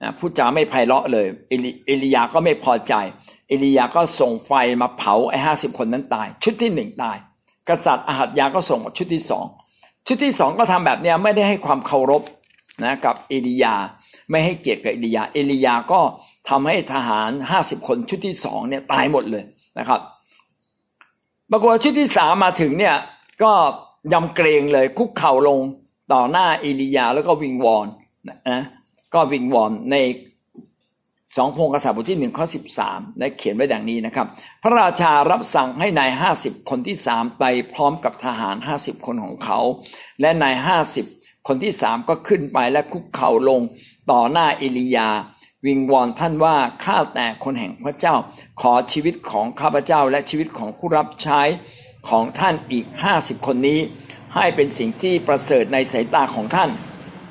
[0.02, 2.94] นะพูดจาไม่ไพเราะเลยเอลียาก็ไม่พอใจ
[3.48, 7.18] เอลียาก็ส่งไฟมาเผาไอ้ห้าสิบคนนั้นตาย ชุดที่หนึ่งตาย
[7.70, 9.46] กษัตริย์อาหัตยาก็ส่งชุดที่สอง
[10.08, 12.24] ชุดที่สองก็ทำแบบเนี้ยไม่ได้ให้ความเคารพ
[12.84, 13.76] นะกับเอลียา
[14.30, 16.00] ไม่ให้เกียรติกับเอลียา เอลียาก็
[16.50, 19.44] ทำให้ทหารห้าสิบคนชุดที่สองเนี่ยตายหมดเลย
[19.80, 20.00] นะครับ
[21.52, 22.96] ปรากฏชุดที่สามมาถึงเนี่ย
[23.44, 23.52] ก็
[24.14, 25.60] ยำเกรงเลยคุกเข่าลง
[26.14, 27.88] ต่อหน้าเอลียาแล้วก็วิงวอน
[28.52, 28.64] นะ
[29.14, 29.96] ก็วิงวอนใน
[31.38, 34.28] สองพงกษัตริย์บทที่หนึ่งข้อสิบสามได้เขียนไว้ดังนี้นะครับ
[34.64, 37.44] พระราชารับสั่งให้นายห้าสิบคนที่สามไป
[37.74, 39.60] พร้อมกับทหารห้าสิบคนของเขา
[40.22, 41.06] และนายห้าสิบ
[41.48, 43.62] คนที่สามก็ขึ้นไปและคุกเข่าลง
[44.12, 45.10] ต่อหน้าเอลียา
[45.66, 46.56] วิงวอนท่านว่า
[46.86, 48.16] ข้าแต่คนแห่งพระเจ้า
[48.62, 51.42] ขอชีวิตของข้าพเจ้าและชีวิตของผู้รับใช้
[52.10, 53.80] ของท่านอีกห้าสิบคนนี้
[54.36, 56.70] ให้เป็นสิ่งที่ประเสริฐในสายตาของท่าน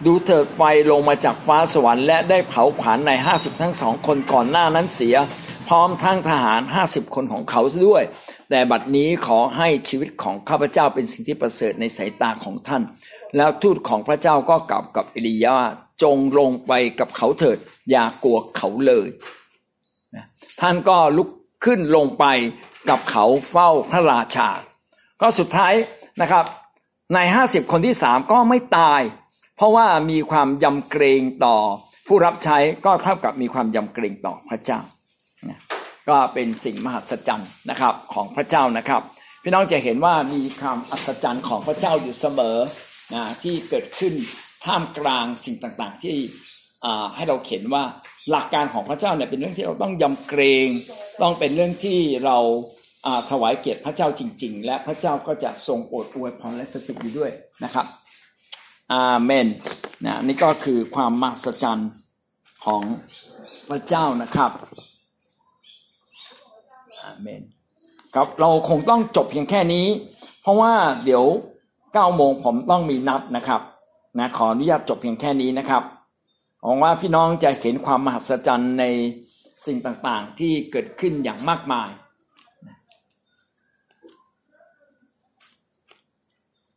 [0.07, 0.61] ดูเถิดไฟ
[0.91, 5.17] ลงมาจากฟ้าสวรรค์และได้เผาขวานในห้าสิบทั้งสองคนก่อนหน้านั้นเสีย
[5.69, 8.03] พร้อมทั้งทหารห้าสิบคนของเขาด้วย
[8.51, 12.83] แต่บัดนี้ขอให้ชีวิตของข้าพเจ้าเป็นสิ่งที่ประเสริฐในสายตาของท่าน
[13.37, 15.57] แล้วทูตของพระเจ้าก็กลับกับเอลียา
[16.03, 17.59] จงลงไปกับเขาเถิด
[17.91, 19.09] อย่ากลัวเขาเลย
[20.61, 21.29] ท่านก็ลุก
[21.65, 22.25] ขึ้นลงไป
[22.91, 24.49] กับเขาเฝ้าพระราชา
[25.21, 25.75] ก็สุดท้าย
[26.21, 26.45] นะครับ
[27.15, 29.01] ในห้าสิบคนที่สามก็ไม่ตาย
[29.57, 31.57] เพราะว่ามีความยำเกรงต่อ
[32.07, 34.81] ผู้รับใช้ก็เท่ากับมีความยำเกรงต่อพระเจ้า
[36.09, 39.03] ก็เป็นสิ่งมหัศจรรย์นะครับของพระเจ้านะครับ
[39.43, 42.59] พี่น้องจะเห็นว่ามีความอัศจรรย์ของพระเจ้าอยู่เสมอ
[43.15, 44.15] นะที่เกิดขึ้น
[44.65, 46.17] ท่ามกลางสิ่งต่างๆ ที่
[47.17, 47.85] ให้เราเห็นว่า
[48.31, 50.69] หลักการของพระเจ้าเนี่ยเป็นเรื่องที่เราต้องยำเกรง
[51.23, 52.39] ต้องเป็นเรื่องที่เรา
[53.31, 57.31] ถวายเกียรติพระเจ้าจริง ๆ และพระเจ้าก็จะทรงโปรดอวยพรและสถิตอยู่ด้วย
[57.65, 57.87] นะครับ
[58.93, 59.47] อาเมน
[60.05, 61.91] นะนี่ก็คือความมหัศจรรย์
[62.65, 62.83] ของ
[63.69, 64.51] พระเจ้านะครับ
[67.03, 67.43] อาเมน
[68.15, 69.87] ครับเราคงต้องจบเพียงแค่นี้
[70.43, 70.73] เพราะว่า
[71.05, 71.25] เดี๋ยว
[71.93, 73.61] เก้าโมงผมต้องมีนัดนะครับ
[74.19, 75.83] นะขออนุญาตจบเพียงแค่นี้นะครับ
[76.63, 78.85] หวังว่าพี่น้องจะเห็นความมหัศจรรย์ใน
[79.67, 81.91] สิ่งต่างๆ ที่เกิดขึ้นอย่างมากมาย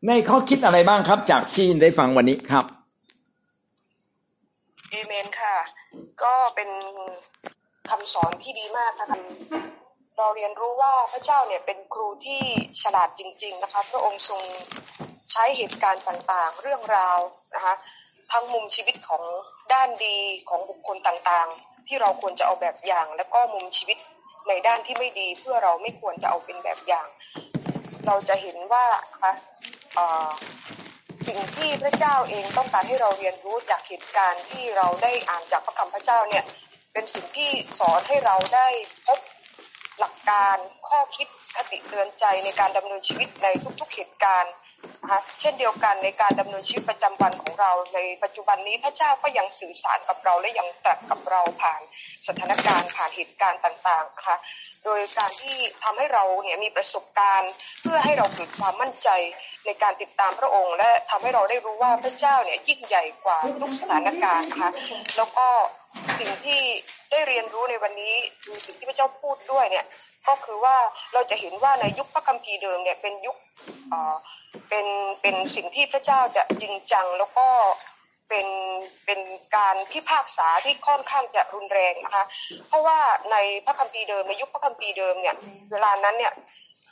[0.07, 2.65] ในข้อคิดอะไรบ้างครับจากที่ได้ฟังวันนี้ครับ
[4.89, 5.55] เอเมนค่ะ
[6.23, 6.69] ก็เป็น
[7.89, 9.17] คำสอนที่ดีมากนะคะ
[10.17, 12.41] เราเรียนรู้ว่าพระเจ้าเนี่ยเป็นครูที่
[12.81, 14.41] ฉลาดจริง ๆ นะคะ พระองค์ทรง
[15.31, 17.17] ใช้เหตุการณ์ต่างๆ เรื่องราว
[17.55, 17.73] นะคะ
[18.31, 19.23] ทั้งมุมชีวิตของ
[19.73, 20.17] ด้านดี
[20.49, 23.97] ของบุคคลต่างๆ ที่เราควรจะเอาแบบอย่าง แล้วก็มุมชีวิต
[24.47, 27.07] ในด้านที่ไม่ดี เพื่อเราไม่ควรจะเอาเป็นแบบอย่าง
[28.05, 28.85] เราจะเห็นว่า
[29.21, 29.31] คะ
[31.27, 36.43] สิ่งที่พระเจ้าเองต้องการให้เราเรียนรู้จากเหตุการณ์ที่เราได้อ่านจากพระคำพระเจ้าเนี่ย
[36.93, 38.67] เป็นสิ่งที่สอนให้เราได้
[39.07, 39.19] พบ
[39.99, 40.57] หลักการ
[40.89, 43.47] ข้อคิดคติเตือนใจในการดำเนินชีวิตใน
[43.79, 44.53] ทุกๆเหตุการณ์
[45.01, 51.81] นะคะเช่นเดียวกันในการดำเนินชีวิตประจำวันของเราในปัจจุบันนี้พระเจ้าก็ยังสื่อสารกับเราและยังตรัสกับเราผ่าน
[52.27, 54.37] สถานการณ์ผ่านเหตุการณ์ต่างๆนะคะ
[54.85, 59.09] โดยการที่ทำให้เราเนี่ยมีประสบการณ์ เพื่อให้เราเกิดความมั่นใจ
[59.65, 64.71] ในการติดตามพระองค์ และทำให้เราได้รู้ว่าพระเจ้าเนี่ยยิ่งใหญ่กว่าทุกสถานการณ์นะคะ
[65.17, 65.47] แล้วก็
[66.19, 66.61] สิ่งที่
[67.11, 69.85] ได้เรียนรู้ในวันนี้คือสิ่งที่พระเจ้าพูดด้วยเนี่ย
[70.27, 70.75] ก็คือว่า
[71.13, 73.37] เราจะเห็นว่าในยุคพระคัมภีร์เดิมเนี่ยเป็นยุค
[74.69, 74.87] เป็น
[75.21, 77.47] เป็นสิ่งที่พระเจ้าจะจริงจังแล้วก็
[78.29, 78.47] เป็น
[79.05, 79.19] เป็น
[79.55, 82.23] การพิพากษาที่ค่อนข้างจะรุนแรงนะคะ
[82.67, 82.99] เพราะว่า
[83.31, 85.35] ในพระคัมภีร์เดิมในยุคพระคัมภีร์เดิมเนี่ย
[85.71, 86.33] เวลานั้นเนี่ย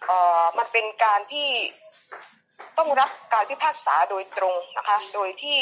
[0.08, 1.48] เอ่อมันเป็นการที่
[2.78, 5.60] ต้องรับการพิพากษาโดยตรงนะคะ โดยที่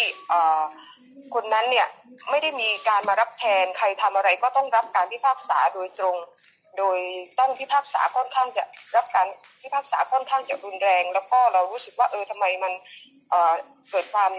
[1.34, 1.88] คนนั้นเนี่ย
[2.30, 6.18] ไม่ได้มีการมารับแทนใครทำอะไรก็ต้องรับการพิพากษาโดยตรง
[6.78, 7.00] โดย
[7.40, 8.64] ต้องพิพากษาค่อนข้างจะ
[8.96, 9.28] รับการ
[9.62, 12.74] พิพากษาค่อนข้างจะรุนแรง แล้วก็เรารู้สึกว่าเออทำไมมัน
[13.92, 14.32] เกิดความ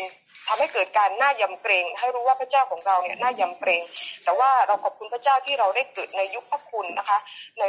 [0.49, 3.83] ทำให้เกิดการน่ายำเกรง ให้รู้ว่าพระเจ้าของเราเนี่ยน่ายำเกรง
[4.27, 7.19] แต่ว่าเราขอบคุณพระเจ้าที่เราได้เกิดในยุคพระคุณนะคะ
[7.61, 7.65] ใน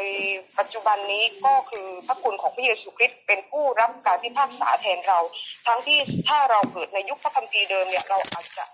[0.58, 5.20] ปัจจุบันนี้ก็คือพระคุณของพระเยซูคริสต์เป็นผู้รับการพิพากษาแทนเรา
[5.68, 8.66] ทั้งที่ถ้าเราเกิดในยุคพระคัมภีร์เดิมเนี่ยเราอาจจะ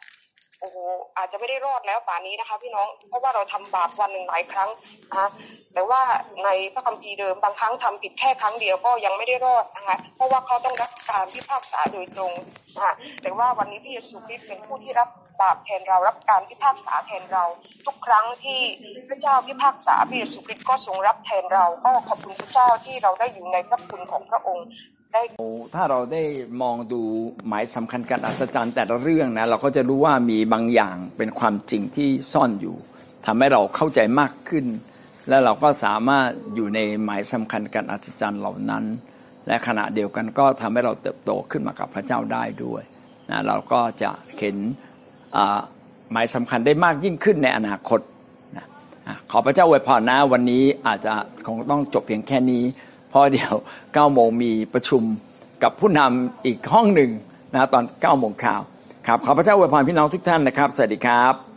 [0.59, 0.77] โอ้โห
[1.17, 4.69] อาจจะไม่ได้รอดแล้วป่านนี้นะคะ พี่น้องเพราะว่าเราทำบาปวันหนึ่งหลายครั้ง
[5.09, 5.27] นะคะ
[5.73, 6.01] แต่ว่า
[6.43, 12.33] ในพระคัมภีร์เดิมบางครั้งทำผิดแค่ครั้งเดียวก็ยังไม่ได้รอดนะคะเพราะว่าเขาต้องรับการพิพากษาโดยตรง
[12.75, 15.09] นะคะแต่ว่าวันนี้พระเยซูคริสต์เป็นผู้ที่รับ
[15.41, 17.43] บาปแทนเรารับการพิพากษาแทนเรา
[17.85, 18.59] ทุกครั้งที่
[19.09, 24.67] พระเจ้าพิพากษาพระเยซูคริสต์ก็ทรงรับแทนเรา ก็ขอบคุณพระเจ้าที่เราได้อยู่ในพระคุณของพระองค์
[25.13, 25.21] ได้
[25.75, 26.23] ถ้าเราได้
[26.61, 27.01] มองดู
[27.47, 32.77] หมายสำคัญการอัศจรรย์แต่ละเรื่องนะเราก็จะรู้ว่ามีบางอย่างเป็นความจริงที่ซ่อนอยู่
[33.25, 34.65] ทำให้เราเข้าใจมากขึ้น
[35.29, 38.83] และเราก็สามารถอยู่ในหมายสำคัญการอัศจรรย์เหล่านั้น
[39.47, 42.83] และขณะเดียวกันก็ทำให้เราเติบโตขึ้นมากับพระเจ้าได้ด้วย
[43.29, 44.55] นะเราก็จะเห็น
[46.11, 47.99] หมายสำคัญได้มากยิ่งขึ้นในอนาคต
[48.57, 48.65] นะ
[49.31, 51.13] ขอพระเจ้าอวยพรนะวันนี้อาจจะ
[51.47, 52.63] คงต้องจบเพียงแค่นี้
[53.13, 53.53] พราะเดี๋ยว
[53.83, 55.01] 9โมงมีประชุม
[55.63, 57.09] กับผู้นำอีกห้องหนึ่ง
[57.53, 58.61] นะตอน9โมงข่าว
[59.07, 61.52] ครับขอพระเจ้าอวยพรพี่น้องทุกท่านนะครับ สวัสดีครับ